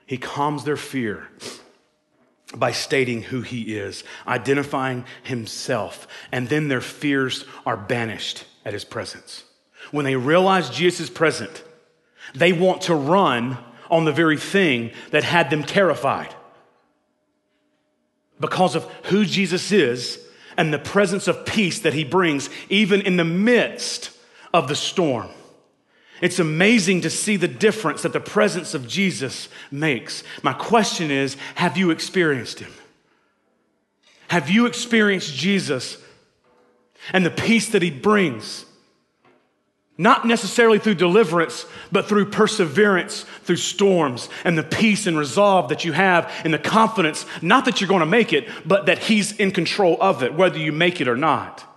He 0.06 0.16
calms 0.16 0.64
their 0.64 0.78
fear 0.78 1.28
by 2.54 2.72
stating 2.72 3.22
who 3.22 3.42
he 3.42 3.76
is, 3.76 4.02
identifying 4.26 5.04
himself, 5.22 6.08
and 6.32 6.48
then 6.48 6.68
their 6.68 6.80
fears 6.80 7.44
are 7.64 7.76
banished 7.76 8.44
at 8.64 8.72
his 8.72 8.84
presence. 8.84 9.44
When 9.90 10.04
they 10.04 10.16
realize 10.16 10.70
Jesus 10.70 11.00
is 11.00 11.10
present, 11.10 11.62
they 12.34 12.52
want 12.52 12.82
to 12.82 12.94
run 12.94 13.58
on 13.90 14.04
the 14.04 14.12
very 14.12 14.36
thing 14.36 14.92
that 15.10 15.24
had 15.24 15.50
them 15.50 15.62
terrified. 15.62 16.34
Because 18.38 18.74
of 18.74 18.84
who 19.04 19.24
Jesus 19.24 19.72
is 19.72 20.18
and 20.56 20.72
the 20.72 20.78
presence 20.78 21.28
of 21.28 21.46
peace 21.46 21.80
that 21.80 21.94
he 21.94 22.04
brings, 22.04 22.48
even 22.68 23.00
in 23.00 23.16
the 23.16 23.24
midst 23.24 24.10
of 24.52 24.68
the 24.68 24.76
storm. 24.76 25.28
It's 26.20 26.38
amazing 26.38 27.02
to 27.02 27.10
see 27.10 27.36
the 27.36 27.48
difference 27.48 28.02
that 28.02 28.12
the 28.12 28.20
presence 28.20 28.74
of 28.74 28.86
Jesus 28.86 29.48
makes. 29.70 30.22
My 30.42 30.52
question 30.52 31.10
is 31.10 31.36
have 31.54 31.78
you 31.78 31.90
experienced 31.90 32.60
him? 32.60 32.72
Have 34.28 34.50
you 34.50 34.66
experienced 34.66 35.34
Jesus 35.34 35.98
and 37.12 37.24
the 37.24 37.30
peace 37.30 37.70
that 37.70 37.82
he 37.82 37.90
brings? 37.90 38.66
Not 39.96 40.26
necessarily 40.26 40.78
through 40.78 40.94
deliverance, 40.94 41.66
but 41.92 42.06
through 42.06 42.30
perseverance, 42.30 43.24
through 43.42 43.56
storms, 43.56 44.30
and 44.44 44.56
the 44.56 44.62
peace 44.62 45.06
and 45.06 45.18
resolve 45.18 45.68
that 45.68 45.84
you 45.84 45.92
have, 45.92 46.32
and 46.42 46.54
the 46.54 46.58
confidence, 46.58 47.26
not 47.42 47.66
that 47.66 47.80
you're 47.80 47.88
going 47.88 48.00
to 48.00 48.06
make 48.06 48.32
it, 48.32 48.48
but 48.64 48.86
that 48.86 48.98
He's 48.98 49.32
in 49.32 49.50
control 49.50 49.98
of 50.00 50.22
it, 50.22 50.32
whether 50.32 50.58
you 50.58 50.72
make 50.72 51.02
it 51.02 51.08
or 51.08 51.16
not. 51.16 51.69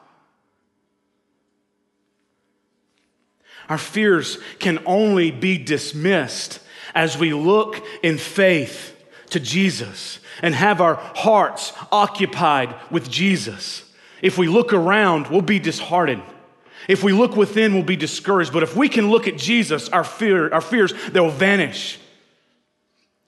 Our 3.69 3.77
fears 3.77 4.37
can 4.59 4.79
only 4.85 5.31
be 5.31 5.57
dismissed 5.57 6.59
as 6.93 7.17
we 7.17 7.33
look 7.33 7.85
in 8.03 8.17
faith 8.17 8.95
to 9.31 9.39
Jesus 9.39 10.19
and 10.41 10.53
have 10.53 10.81
our 10.81 10.95
hearts 10.95 11.73
occupied 11.91 12.75
with 12.91 13.09
Jesus. 13.09 13.83
If 14.21 14.37
we 14.37 14.47
look 14.47 14.73
around, 14.73 15.27
we'll 15.27 15.41
be 15.41 15.59
disheartened. 15.59 16.23
If 16.87 17.03
we 17.03 17.13
look 17.13 17.35
within, 17.35 17.73
we'll 17.73 17.83
be 17.83 17.95
discouraged. 17.95 18.51
But 18.51 18.63
if 18.63 18.75
we 18.75 18.89
can 18.89 19.09
look 19.09 19.27
at 19.27 19.37
Jesus, 19.37 19.89
our, 19.89 20.03
fear, 20.03 20.53
our 20.53 20.61
fears, 20.61 20.93
they'll 21.11 21.29
vanish. 21.29 21.99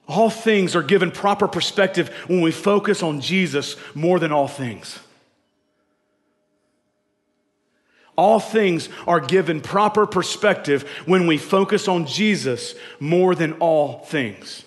All 0.08 0.30
things 0.30 0.76
are 0.76 0.82
given 0.82 1.10
proper 1.10 1.48
perspective 1.48 2.08
when 2.28 2.40
we 2.40 2.52
focus 2.52 3.02
on 3.02 3.20
Jesus 3.20 3.76
more 3.94 4.18
than 4.18 4.30
all 4.30 4.48
things. 4.48 4.98
All 8.16 8.40
things 8.40 8.88
are 9.06 9.20
given 9.20 9.60
proper 9.60 10.06
perspective 10.06 10.82
when 11.04 11.26
we 11.26 11.38
focus 11.38 11.86
on 11.86 12.06
Jesus 12.06 12.74
more 12.98 13.34
than 13.34 13.54
all 13.54 14.00
things. 14.00 14.64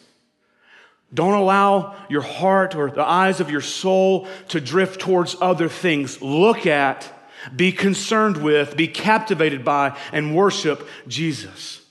Don't 1.13 1.33
allow 1.33 1.95
your 2.07 2.21
heart 2.21 2.75
or 2.75 2.91
the 2.91 3.03
eyes 3.03 3.39
of 3.39 3.49
your 3.49 3.61
soul 3.61 4.27
to 4.49 4.61
drift 4.61 5.01
towards 5.01 5.35
other 5.41 5.67
things. 5.67 6.21
Look 6.21 6.67
at, 6.67 7.11
be 7.55 7.71
concerned 7.71 8.37
with, 8.37 8.77
be 8.77 8.87
captivated 8.87 9.65
by, 9.65 9.97
and 10.11 10.35
worship 10.35 10.87
Jesus. 11.07 11.81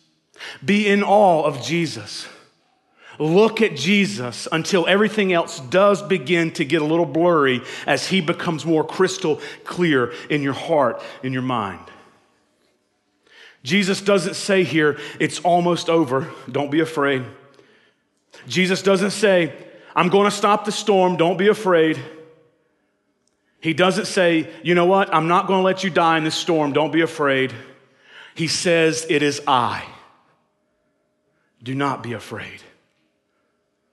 Be 0.64 0.87
in 0.87 1.03
awe 1.03 1.42
of 1.42 1.62
Jesus. 1.62 2.29
Look 3.18 3.62
at 3.62 3.74
Jesus 3.74 4.46
until 4.50 4.87
everything 4.87 5.33
else 5.33 5.61
does 5.61 6.02
begin 6.02 6.52
to 6.52 6.64
get 6.64 6.83
a 6.83 6.85
little 6.85 7.07
blurry 7.07 7.62
as 7.87 8.07
he 8.07 8.20
becomes 8.20 8.64
more 8.64 8.85
crystal 8.85 9.40
clear 9.64 10.12
in 10.31 10.42
your 10.42 10.52
heart, 10.52 11.02
in 11.22 11.33
your 11.33 11.42
mind. 11.42 11.81
Jesus 13.64 14.00
doesn't 14.00 14.35
say 14.35 14.62
here, 14.62 14.98
it's 15.18 15.40
almost 15.40 15.90
over, 15.90 16.31
don't 16.50 16.70
be 16.70 16.81
afraid. 16.81 17.24
Jesus 18.46 18.83
doesn't 18.83 19.11
say, 19.11 19.52
I'm 19.96 20.09
going 20.09 20.31
to 20.31 20.37
stop 20.37 20.64
the 20.64 20.72
storm, 20.72 21.16
don't 21.16 21.37
be 21.37 21.48
afraid. 21.48 21.98
He 23.61 23.74
doesn't 23.74 24.07
say, 24.07 24.48
you 24.62 24.76
know 24.76 24.87
what, 24.87 25.12
I'm 25.12 25.26
not 25.26 25.48
going 25.48 25.59
to 25.59 25.64
let 25.64 25.83
you 25.83 25.90
die 25.90 26.18
in 26.18 26.24
this 26.24 26.37
storm, 26.37 26.72
don't 26.72 26.92
be 26.92 27.00
afraid. 27.00 27.52
He 28.38 28.46
says, 28.46 29.04
It 29.11 29.24
is 29.24 29.42
I. 29.48 29.85
Do 31.61 31.74
not 31.74 32.04
be 32.04 32.12
afraid. 32.12 32.62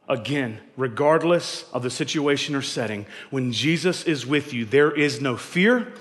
Again, 0.07 0.59
regardless 0.77 1.65
of 1.73 1.81
the 1.81 1.89
situation 1.89 2.55
or 2.55 2.61
setting, 2.61 3.05
when 3.31 3.51
Jesus 3.51 4.03
is 4.03 4.25
with 4.25 4.53
you, 4.53 4.65
there 4.65 4.91
is 4.91 5.19
no 5.19 5.35
fear 5.35 5.91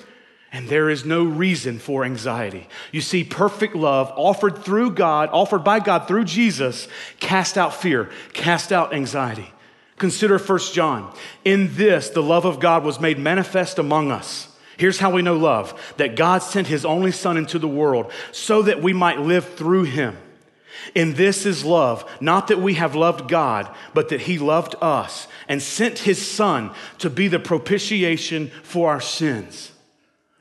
and 0.53 0.69
there 0.69 0.89
is 0.89 1.05
no 1.05 1.25
reason 1.25 1.79
for 1.79 2.05
anxiety. 2.05 2.69
You 2.93 3.01
see, 3.01 3.25
perfect 3.25 3.75
love 3.75 4.13
offered 4.15 4.59
through 4.59 4.93
God, 4.93 5.31
offered 5.33 5.65
by 5.65 5.81
God 5.81 6.07
through 6.07 6.27
Jesus, 6.27 6.87
cast 7.19 7.59
out 7.59 7.75
fear, 7.75 8.11
cast 8.35 8.73
out 8.73 8.95
anxiety. 8.95 9.51
Consider 9.97 10.39
1 10.39 10.59
John. 10.73 11.13
In 11.45 11.75
this, 11.75 12.11
the 12.11 12.23
love 12.23 12.45
of 12.45 12.61
God 12.61 12.85
was 12.85 13.01
made 13.01 13.19
manifest 13.19 13.79
among 13.79 14.11
us. 14.13 14.49
Here's 14.77 14.99
how 14.99 15.11
we 15.11 15.23
know 15.23 15.37
love 15.37 15.95
that 15.97 16.17
God 16.17 16.39
sent 16.39 16.67
his 16.67 16.85
only 16.85 17.13
Son 17.13 17.37
into 17.37 17.59
the 17.59 17.69
world 17.69 18.13
so 18.33 18.63
that 18.63 18.83
we 18.83 18.93
might 18.93 19.21
live 19.21 19.55
through 19.55 19.85
him. 19.85 20.17
In 20.95 21.15
this 21.15 21.47
is 21.47 21.65
love, 21.65 22.05
not 22.21 22.49
that 22.49 22.61
we 22.61 22.75
have 22.75 22.95
loved 22.95 23.29
God, 23.29 23.73
but 23.93 24.09
that 24.09 24.23
He 24.23 24.39
loved 24.39 24.75
us 24.81 25.27
and 25.49 25.63
sent 25.63 26.01
His 26.01 26.25
Son 26.27 26.73
to 26.99 27.11
be 27.11 27.29
the 27.29 27.39
propitiation 27.39 28.51
for 28.63 28.91
our 28.91 29.01
sins. 29.01 29.73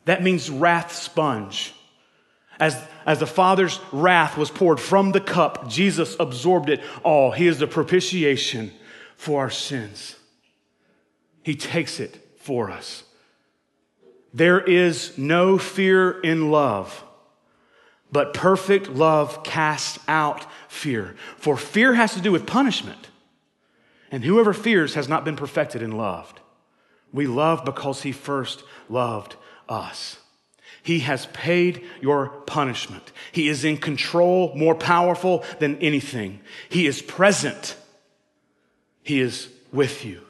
That 0.06 0.24
means 0.24 0.50
wrath 0.50 0.92
sponge. 0.92 1.74
As, 2.60 2.82
as 3.06 3.20
the 3.20 3.28
Father's 3.28 3.80
wrath 3.92 4.38
was 4.38 4.52
poured 4.52 4.80
from 4.80 5.12
the 5.12 5.22
cup, 5.22 5.70
Jesus 5.70 6.16
absorbed 6.20 6.70
it 6.70 6.82
all. 7.04 7.32
He 7.32 7.48
is 7.48 7.60
the 7.60 7.68
propitiation 7.68 8.72
for 9.16 9.42
our 9.42 9.50
sins. 9.50 10.16
He 11.42 11.56
takes 11.56 12.00
it 12.00 12.38
for 12.38 12.70
us. 12.70 13.04
There 14.34 14.60
is 14.60 15.18
no 15.18 15.58
fear 15.58 16.20
in 16.22 16.52
love 16.52 17.04
but 18.14 18.34
perfect 18.36 18.90
love 18.90 19.44
casts 19.44 19.98
out 20.08 20.46
fear. 20.68 21.16
For 21.38 21.58
fear 21.58 21.96
has 21.96 22.14
to 22.14 22.22
do 22.22 22.32
with 22.32 22.46
punishment. 22.46 23.10
And 24.12 24.24
whoever 24.24 24.54
fears 24.54 24.94
has 24.94 25.10
not 25.10 25.26
been 25.26 25.36
perfected 25.36 25.82
and 25.82 25.98
loved. 25.98 26.40
We 27.12 27.26
love 27.26 27.66
because 27.66 28.04
he 28.04 28.12
first 28.12 28.64
loved 28.88 29.36
us. 29.68 30.20
He 30.84 31.00
has 31.00 31.26
paid 31.28 31.84
your 32.02 32.28
punishment. 32.46 33.12
He 33.32 33.48
is 33.48 33.66
in 33.66 33.78
control, 33.78 34.54
more 34.56 34.76
powerful 34.76 35.44
than 35.60 35.80
anything. 35.80 36.42
He 36.70 36.86
is 36.86 37.02
present. 37.02 37.76
He 39.02 39.22
is 39.22 39.50
with 39.72 40.06
you. 40.06 40.22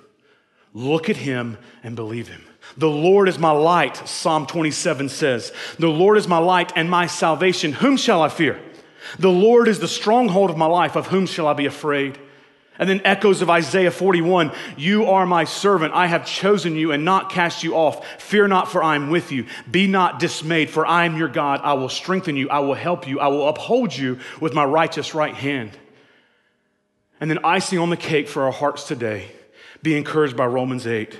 Look 0.74 1.10
at 1.10 1.17
him 1.17 1.58
and 1.84 1.98
believe 1.98 2.30
him. 2.30 2.43
The 2.77 2.89
Lord 2.89 3.29
is 3.29 3.38
my 3.38 3.51
light, 3.51 4.07
Psalm 4.07 4.45
27 4.45 5.09
says. 5.09 5.51
The 5.77 5.88
Lord 5.88 6.17
is 6.17 6.27
my 6.27 6.39
light 6.39 6.73
and 6.75 6.89
my 6.89 7.07
salvation. 7.07 7.73
Whom 7.73 7.97
shall 7.97 8.21
I 8.21 8.29
fear? 8.29 8.59
The 9.19 9.31
Lord 9.31 9.67
is 9.67 9.79
the 9.79 9.88
stronghold 9.88 10.49
of 10.49 10.57
my 10.57 10.65
life. 10.65 10.95
Of 10.95 11.07
whom 11.07 11.25
shall 11.25 11.47
I 11.47 11.53
be 11.53 11.65
afraid? 11.65 12.17
And 12.79 12.89
then 12.89 13.01
echoes 13.05 13.43
of 13.43 13.49
Isaiah 13.49 13.91
41 13.91 14.51
You 14.77 15.05
are 15.05 15.25
my 15.25 15.43
servant. 15.43 15.93
I 15.93 16.07
have 16.07 16.25
chosen 16.25 16.75
you 16.75 16.91
and 16.91 17.05
not 17.05 17.29
cast 17.29 17.63
you 17.63 17.75
off. 17.75 18.05
Fear 18.19 18.47
not, 18.47 18.71
for 18.71 18.81
I 18.81 18.95
am 18.95 19.09
with 19.09 19.31
you. 19.31 19.45
Be 19.69 19.86
not 19.88 20.19
dismayed, 20.19 20.69
for 20.69 20.86
I 20.86 21.05
am 21.05 21.15
your 21.15 21.27
God. 21.27 21.62
I 21.63 21.73
will 21.73 21.89
strengthen 21.89 22.36
you. 22.36 22.49
I 22.49 22.59
will 22.59 22.73
help 22.73 23.07
you. 23.07 23.19
I 23.19 23.27
will 23.27 23.47
uphold 23.47 23.95
you 23.95 24.19
with 24.41 24.53
my 24.53 24.65
righteous 24.65 25.13
right 25.13 25.36
hand. 25.36 25.77
And 27.21 27.29
then 27.29 27.45
icing 27.45 27.77
on 27.77 27.89
the 27.91 27.97
cake 27.97 28.27
for 28.27 28.43
our 28.43 28.51
hearts 28.51 28.88
today, 28.88 29.31
be 29.83 29.95
encouraged 29.95 30.36
by 30.36 30.47
Romans 30.47 30.88
8. 30.88 31.19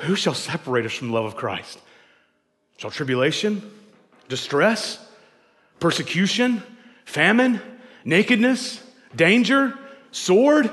Who 0.00 0.16
shall 0.16 0.34
separate 0.34 0.86
us 0.86 0.92
from 0.92 1.08
the 1.08 1.14
love 1.14 1.26
of 1.26 1.36
Christ? 1.36 1.78
Shall 2.78 2.90
tribulation, 2.90 3.62
distress, 4.28 4.98
persecution, 5.78 6.62
famine, 7.04 7.60
nakedness, 8.04 8.82
danger, 9.14 9.78
sword, 10.10 10.70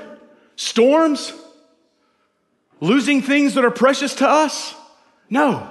storms, 0.56 1.32
losing 2.80 3.20
things 3.20 3.54
that 3.54 3.64
are 3.64 3.70
precious 3.70 4.14
to 4.16 4.28
us? 4.28 4.74
No. 5.28 5.68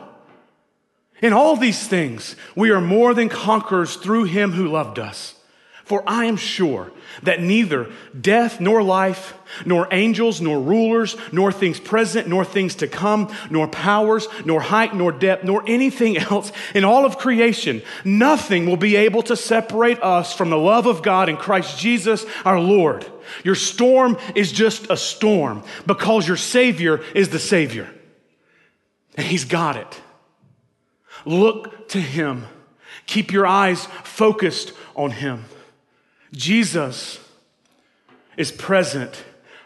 In 1.22 1.34
all 1.34 1.56
these 1.56 1.88
things, 1.88 2.36
we 2.56 2.70
are 2.70 2.82
more 2.82 3.16
than 3.16 3.28
conquerors 3.28 3.96
through 3.96 4.26
him 4.26 4.52
who 4.52 4.68
loved 4.68 5.00
us. 5.00 5.34
For 5.88 6.04
I 6.06 6.26
am 6.26 6.36
sure 6.36 6.92
that 7.24 7.42
neither 7.42 7.90
death 8.20 8.60
nor 8.60 8.84
life, 8.84 9.34
nor 9.66 9.88
angels, 9.90 10.42
nor 10.42 10.60
rulers, 10.60 11.16
nor 11.32 11.50
things 11.50 11.80
present, 11.80 12.28
nor 12.28 12.44
things 12.44 12.76
to 12.76 12.90
come, 12.90 13.34
nor 13.50 13.70
powers, 13.70 14.28
nor 14.44 14.60
height, 14.60 14.94
nor 14.94 15.14
depth, 15.14 15.46
nor 15.46 15.64
anything 15.66 16.18
else 16.18 16.52
in 16.76 16.84
all 16.84 17.06
of 17.06 17.18
creation, 17.18 17.82
nothing 18.04 18.66
will 18.66 18.76
be 18.76 18.98
able 18.98 19.24
to 19.24 19.38
separate 19.38 20.04
us 20.04 20.34
from 20.34 20.50
the 20.50 20.58
love 20.58 20.88
of 20.88 21.02
God 21.02 21.30
in 21.30 21.38
Christ 21.38 21.80
Jesus 21.80 22.26
our 22.44 22.60
Lord. 22.60 23.10
Your 23.46 23.56
storm 23.56 24.18
is 24.36 24.52
just 24.52 24.90
a 24.90 24.98
storm 24.98 25.64
because 25.86 26.28
your 26.28 26.36
Savior 26.36 27.02
is 27.16 27.30
the 27.30 27.40
Savior. 27.40 27.90
And 29.16 29.26
He's 29.26 29.46
got 29.46 29.78
it. 29.78 30.02
Look 31.26 31.88
to 31.92 32.02
Him. 32.02 32.46
Keep 33.06 33.32
your 33.32 33.48
eyes 33.48 33.86
focused 34.04 34.74
on 34.94 35.12
Him. 35.12 35.46
Jesus 36.34 37.20
is 38.36 38.52
present 38.52 39.24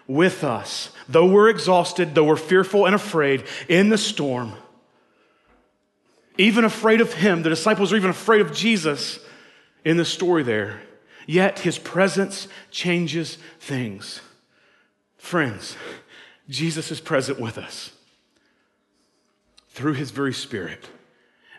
with 0.08 0.44
us. 0.44 0.90
Though 1.08 1.26
we're 1.26 1.50
exhausted, 1.50 2.16
though 2.16 2.26
we're 2.26 2.36
fearful 2.36 2.86
and 2.86 2.96
afraid 2.96 3.44
in 3.68 3.90
the 3.90 3.98
storm, 3.98 4.54
even 6.38 6.64
afraid 6.64 7.02
of 7.02 7.14
him, 7.14 7.44
the 7.44 7.50
disciples 7.50 7.92
are 7.92 7.98
even 7.98 8.10
afraid 8.10 8.42
of 8.42 8.54
Jesus 8.54 9.20
in 9.84 9.98
the 9.98 10.06
story 10.06 10.44
there. 10.44 10.82
Yet 11.28 11.60
his 11.60 11.78
presence 11.78 12.48
changes 12.72 13.38
things. 13.60 14.22
Friends, 15.18 15.76
Jesus 16.50 16.92
is 16.92 17.00
present 17.00 17.40
with 17.40 17.58
us 17.58 17.92
through 19.70 19.94
his 19.94 20.12
very 20.12 20.34
spirit. 20.34 20.90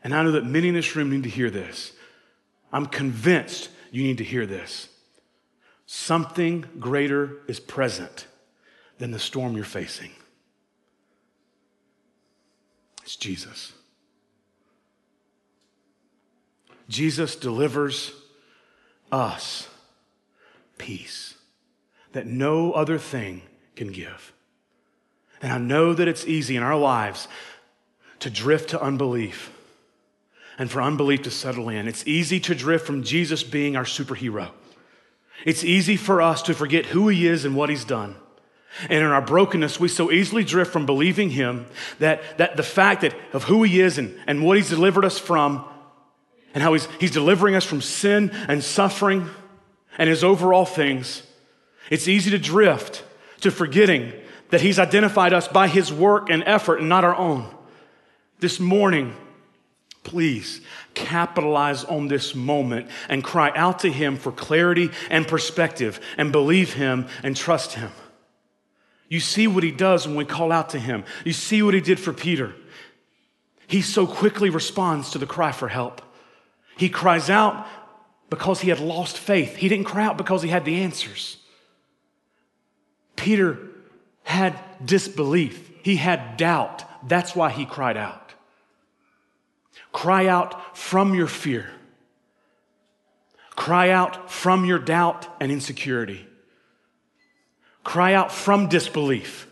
And 0.04 0.14
I 0.14 0.22
know 0.22 0.32
that 0.32 0.44
many 0.44 0.68
in 0.68 0.74
this 0.74 0.96
room 0.96 1.10
need 1.10 1.22
to 1.22 1.30
hear 1.30 1.48
this. 1.48 1.92
I'm 2.72 2.86
convinced 2.86 3.70
you 3.90 4.02
need 4.02 4.18
to 4.18 4.24
hear 4.24 4.46
this. 4.46 4.88
Something 5.86 6.64
greater 6.78 7.38
is 7.48 7.60
present 7.60 8.26
than 8.98 9.10
the 9.10 9.18
storm 9.18 9.54
you're 9.54 9.64
facing. 9.64 10.10
It's 13.02 13.16
Jesus. 13.16 13.72
Jesus 16.88 17.36
delivers 17.36 18.12
us 19.10 19.68
peace 20.78 21.34
that 22.12 22.26
no 22.26 22.72
other 22.72 22.98
thing 22.98 23.42
can 23.76 23.90
give. 23.92 24.32
And 25.40 25.52
I 25.52 25.58
know 25.58 25.94
that 25.94 26.06
it's 26.06 26.26
easy 26.26 26.56
in 26.56 26.62
our 26.62 26.78
lives 26.78 27.26
to 28.20 28.30
drift 28.30 28.70
to 28.70 28.80
unbelief 28.80 29.50
and 30.58 30.70
for 30.70 30.80
unbelief 30.80 31.22
to 31.22 31.30
settle 31.30 31.68
in. 31.68 31.88
It's 31.88 32.06
easy 32.06 32.38
to 32.40 32.54
drift 32.54 32.86
from 32.86 33.02
Jesus 33.02 33.42
being 33.42 33.76
our 33.76 33.84
superhero. 33.84 34.50
It's 35.44 35.64
easy 35.64 35.96
for 35.96 36.22
us 36.22 36.42
to 36.42 36.54
forget 36.54 36.86
who 36.86 37.08
he 37.08 37.26
is 37.26 37.44
and 37.44 37.56
what 37.56 37.70
he's 37.70 37.84
done. 37.84 38.16
And 38.82 38.92
in 38.92 39.04
our 39.04 39.22
brokenness, 39.22 39.78
we 39.78 39.88
so 39.88 40.10
easily 40.10 40.44
drift 40.44 40.72
from 40.72 40.86
believing 40.86 41.30
him 41.30 41.66
that, 41.98 42.38
that 42.38 42.56
the 42.56 42.62
fact 42.62 43.02
that 43.02 43.14
of 43.32 43.44
who 43.44 43.62
he 43.64 43.80
is 43.80 43.98
and, 43.98 44.18
and 44.26 44.44
what 44.44 44.56
he's 44.56 44.70
delivered 44.70 45.04
us 45.04 45.18
from 45.18 45.64
and 46.54 46.62
how 46.62 46.72
he's, 46.72 46.86
he's 46.98 47.10
delivering 47.10 47.54
us 47.54 47.64
from 47.64 47.80
sin 47.80 48.30
and 48.48 48.62
suffering 48.62 49.28
and 49.98 50.08
his 50.08 50.24
overall 50.24 50.64
things, 50.64 51.22
it's 51.90 52.08
easy 52.08 52.30
to 52.30 52.38
drift 52.38 53.04
to 53.40 53.50
forgetting 53.50 54.12
that 54.50 54.60
he's 54.60 54.78
identified 54.78 55.32
us 55.32 55.48
by 55.48 55.68
his 55.68 55.92
work 55.92 56.30
and 56.30 56.42
effort 56.46 56.78
and 56.78 56.88
not 56.88 57.04
our 57.04 57.16
own. 57.16 57.46
This 58.38 58.58
morning, 58.58 59.14
please 60.04 60.60
capitalize 60.94 61.84
on 61.84 62.08
this 62.08 62.34
moment 62.34 62.88
and 63.08 63.22
cry 63.22 63.52
out 63.54 63.80
to 63.80 63.90
him 63.90 64.16
for 64.16 64.32
clarity 64.32 64.90
and 65.10 65.26
perspective 65.26 66.00
and 66.18 66.32
believe 66.32 66.74
him 66.74 67.06
and 67.22 67.36
trust 67.36 67.74
him. 67.74 67.90
You 69.08 69.20
see 69.20 69.46
what 69.46 69.62
he 69.62 69.70
does 69.70 70.06
when 70.06 70.16
we 70.16 70.24
call 70.24 70.50
out 70.50 70.70
to 70.70 70.78
him. 70.78 71.04
You 71.24 71.32
see 71.32 71.62
what 71.62 71.74
he 71.74 71.80
did 71.80 72.00
for 72.00 72.12
Peter. 72.12 72.54
He 73.66 73.82
so 73.82 74.06
quickly 74.06 74.50
responds 74.50 75.10
to 75.10 75.18
the 75.18 75.26
cry 75.26 75.52
for 75.52 75.68
help. 75.68 76.02
He 76.76 76.88
cries 76.88 77.30
out 77.30 77.66
because 78.30 78.60
he 78.60 78.70
had 78.70 78.80
lost 78.80 79.18
faith. 79.18 79.56
He 79.56 79.68
didn't 79.68 79.84
cry 79.84 80.04
out 80.04 80.16
because 80.16 80.42
he 80.42 80.48
had 80.48 80.64
the 80.64 80.82
answers. 80.82 81.36
Peter 83.16 83.58
had 84.24 84.58
disbelief, 84.84 85.70
he 85.82 85.96
had 85.96 86.36
doubt. 86.36 86.84
That's 87.08 87.36
why 87.36 87.50
he 87.50 87.66
cried 87.66 87.96
out. 87.96 88.21
Cry 89.92 90.26
out 90.26 90.76
from 90.76 91.14
your 91.14 91.26
fear. 91.26 91.70
Cry 93.54 93.90
out 93.90 94.30
from 94.30 94.64
your 94.64 94.78
doubt 94.78 95.28
and 95.40 95.52
insecurity. 95.52 96.26
Cry 97.84 98.14
out 98.14 98.32
from 98.32 98.68
disbelief. 98.68 99.46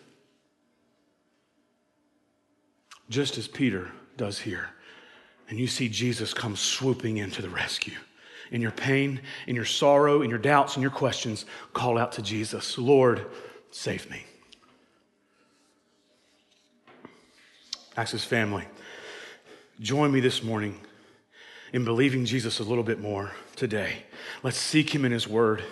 Just 3.08 3.38
as 3.38 3.48
Peter 3.48 3.90
does 4.16 4.38
here. 4.38 4.70
And 5.48 5.58
you 5.58 5.66
see 5.66 5.88
Jesus 5.88 6.32
come 6.32 6.56
swooping 6.56 7.18
into 7.18 7.42
the 7.42 7.50
rescue. 7.50 7.96
In 8.52 8.62
your 8.62 8.70
pain, 8.70 9.20
in 9.46 9.54
your 9.54 9.64
sorrow, 9.64 10.22
in 10.22 10.30
your 10.30 10.38
doubts, 10.38 10.76
in 10.76 10.82
your 10.82 10.90
questions, 10.90 11.44
call 11.72 11.98
out 11.98 12.12
to 12.12 12.22
Jesus 12.22 12.78
Lord, 12.78 13.26
save 13.70 14.08
me. 14.10 14.24
Access 17.96 18.24
family. 18.24 18.64
Join 19.80 20.12
me 20.12 20.20
this 20.20 20.42
morning 20.42 20.78
in 21.72 21.86
believing 21.86 22.26
Jesus 22.26 22.58
a 22.58 22.64
little 22.64 22.84
bit 22.84 23.00
more 23.00 23.32
today. 23.56 24.02
Let's 24.42 24.58
seek 24.58 24.94
him 24.94 25.06
in 25.06 25.12
his 25.12 25.26
word. 25.26 25.64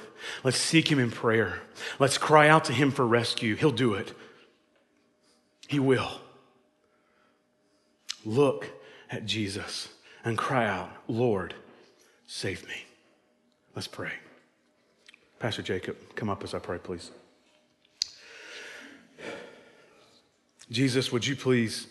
Let's 0.42 0.56
seek 0.56 0.90
him 0.90 0.98
in 0.98 1.10
prayer. 1.10 1.60
Let's 1.98 2.16
cry 2.16 2.48
out 2.48 2.64
to 2.64 2.72
him 2.72 2.90
for 2.90 3.06
rescue. 3.06 3.54
He'll 3.54 3.70
do 3.70 3.92
it. 3.92 4.14
He 5.66 5.78
will. 5.78 6.22
Look 8.24 8.70
at 9.10 9.26
Jesus 9.26 9.88
and 10.24 10.38
cry 10.38 10.66
out, 10.66 10.90
Lord, 11.06 11.52
save 12.26 12.66
me. 12.66 12.86
Let's 13.76 13.88
pray. 13.88 14.12
Pastor 15.38 15.60
Jacob, 15.60 15.96
come 16.14 16.30
up 16.30 16.42
as 16.42 16.54
I 16.54 16.60
pray, 16.60 16.78
please. 16.78 17.10
Jesus, 20.70 21.12
would 21.12 21.26
you 21.26 21.36
please? 21.36 21.88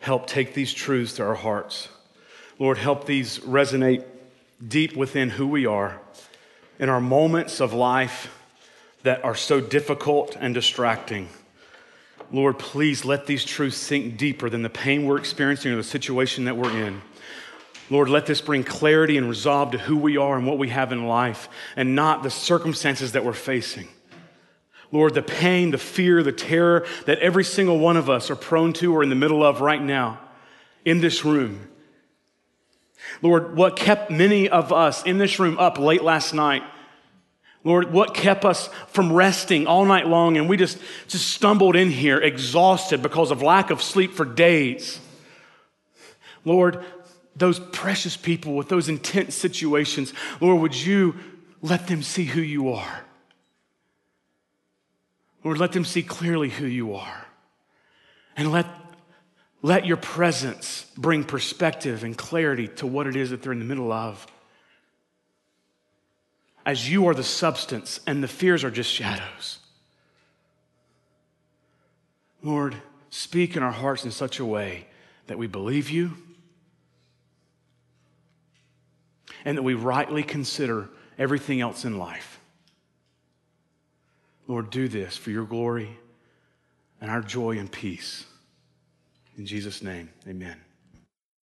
Help 0.00 0.26
take 0.26 0.54
these 0.54 0.72
truths 0.72 1.14
to 1.14 1.24
our 1.24 1.34
hearts. 1.34 1.88
Lord, 2.58 2.78
help 2.78 3.06
these 3.06 3.38
resonate 3.40 4.04
deep 4.66 4.96
within 4.96 5.30
who 5.30 5.46
we 5.46 5.66
are 5.66 6.00
in 6.78 6.88
our 6.88 7.00
moments 7.00 7.60
of 7.60 7.72
life 7.72 8.34
that 9.02 9.24
are 9.24 9.34
so 9.34 9.60
difficult 9.60 10.36
and 10.38 10.54
distracting. 10.54 11.28
Lord, 12.30 12.58
please 12.58 13.04
let 13.04 13.26
these 13.26 13.44
truths 13.44 13.76
sink 13.76 14.16
deeper 14.18 14.50
than 14.50 14.62
the 14.62 14.70
pain 14.70 15.06
we're 15.06 15.18
experiencing 15.18 15.72
or 15.72 15.76
the 15.76 15.84
situation 15.84 16.44
that 16.44 16.56
we're 16.56 16.86
in. 16.86 17.00
Lord, 17.90 18.10
let 18.10 18.26
this 18.26 18.40
bring 18.40 18.64
clarity 18.64 19.16
and 19.16 19.28
resolve 19.28 19.70
to 19.70 19.78
who 19.78 19.96
we 19.96 20.18
are 20.18 20.36
and 20.36 20.46
what 20.46 20.58
we 20.58 20.68
have 20.68 20.92
in 20.92 21.06
life 21.06 21.48
and 21.74 21.94
not 21.94 22.22
the 22.22 22.30
circumstances 22.30 23.12
that 23.12 23.24
we're 23.24 23.32
facing. 23.32 23.88
Lord, 24.90 25.14
the 25.14 25.22
pain, 25.22 25.70
the 25.70 25.78
fear, 25.78 26.22
the 26.22 26.32
terror 26.32 26.86
that 27.06 27.18
every 27.18 27.44
single 27.44 27.78
one 27.78 27.96
of 27.96 28.08
us 28.08 28.30
are 28.30 28.36
prone 28.36 28.72
to 28.74 28.94
or 28.94 29.02
in 29.02 29.10
the 29.10 29.14
middle 29.14 29.44
of 29.44 29.60
right 29.60 29.82
now 29.82 30.18
in 30.84 31.00
this 31.00 31.24
room. 31.24 31.68
Lord, 33.22 33.56
what 33.56 33.76
kept 33.76 34.10
many 34.10 34.48
of 34.48 34.72
us 34.72 35.02
in 35.04 35.18
this 35.18 35.38
room 35.38 35.58
up 35.58 35.78
late 35.78 36.02
last 36.02 36.32
night? 36.32 36.62
Lord, 37.64 37.92
what 37.92 38.14
kept 38.14 38.44
us 38.44 38.70
from 38.88 39.12
resting 39.12 39.66
all 39.66 39.84
night 39.84 40.06
long 40.06 40.36
and 40.36 40.48
we 40.48 40.56
just, 40.56 40.78
just 41.08 41.28
stumbled 41.28 41.76
in 41.76 41.90
here 41.90 42.18
exhausted 42.18 43.02
because 43.02 43.30
of 43.30 43.42
lack 43.42 43.70
of 43.70 43.82
sleep 43.82 44.12
for 44.12 44.24
days? 44.24 45.00
Lord, 46.44 46.82
those 47.36 47.60
precious 47.60 48.16
people 48.16 48.54
with 48.54 48.68
those 48.68 48.88
intense 48.88 49.34
situations, 49.34 50.14
Lord, 50.40 50.62
would 50.62 50.74
you 50.74 51.16
let 51.60 51.88
them 51.88 52.02
see 52.02 52.24
who 52.24 52.40
you 52.40 52.70
are? 52.70 53.04
Lord, 55.48 55.60
let 55.60 55.72
them 55.72 55.86
see 55.86 56.02
clearly 56.02 56.50
who 56.50 56.66
you 56.66 56.94
are. 56.94 57.26
And 58.36 58.52
let, 58.52 58.66
Let 59.62 59.86
your 59.86 59.96
presence 59.96 60.86
bring 60.96 61.24
perspective 61.24 62.04
and 62.04 62.16
clarity 62.16 62.68
to 62.68 62.86
what 62.86 63.06
it 63.06 63.16
is 63.16 63.30
that 63.30 63.42
they're 63.42 63.52
in 63.52 63.58
the 63.58 63.64
middle 63.64 63.90
of. 63.90 64.26
As 66.64 66.90
you 66.90 67.08
are 67.08 67.14
the 67.14 67.24
substance 67.24 67.98
and 68.06 68.22
the 68.22 68.28
fears 68.28 68.62
are 68.62 68.70
just 68.70 68.92
shadows. 68.92 69.58
Lord, 72.42 72.76
speak 73.10 73.56
in 73.56 73.62
our 73.62 73.72
hearts 73.72 74.04
in 74.04 74.10
such 74.10 74.38
a 74.38 74.44
way 74.44 74.86
that 75.28 75.38
we 75.38 75.46
believe 75.46 75.90
you 75.90 76.12
and 79.46 79.56
that 79.56 79.62
we 79.62 79.74
rightly 79.74 80.22
consider 80.22 80.88
everything 81.18 81.60
else 81.60 81.84
in 81.84 81.98
life. 81.98 82.37
Lord, 84.48 84.70
do 84.70 84.88
this 84.88 85.16
for 85.16 85.30
your 85.30 85.44
glory 85.44 85.96
and 87.00 87.10
our 87.10 87.20
joy 87.20 87.58
and 87.58 87.70
peace. 87.70 88.24
In 89.36 89.46
Jesus' 89.46 89.82
name, 89.82 90.10
amen. 90.26 90.56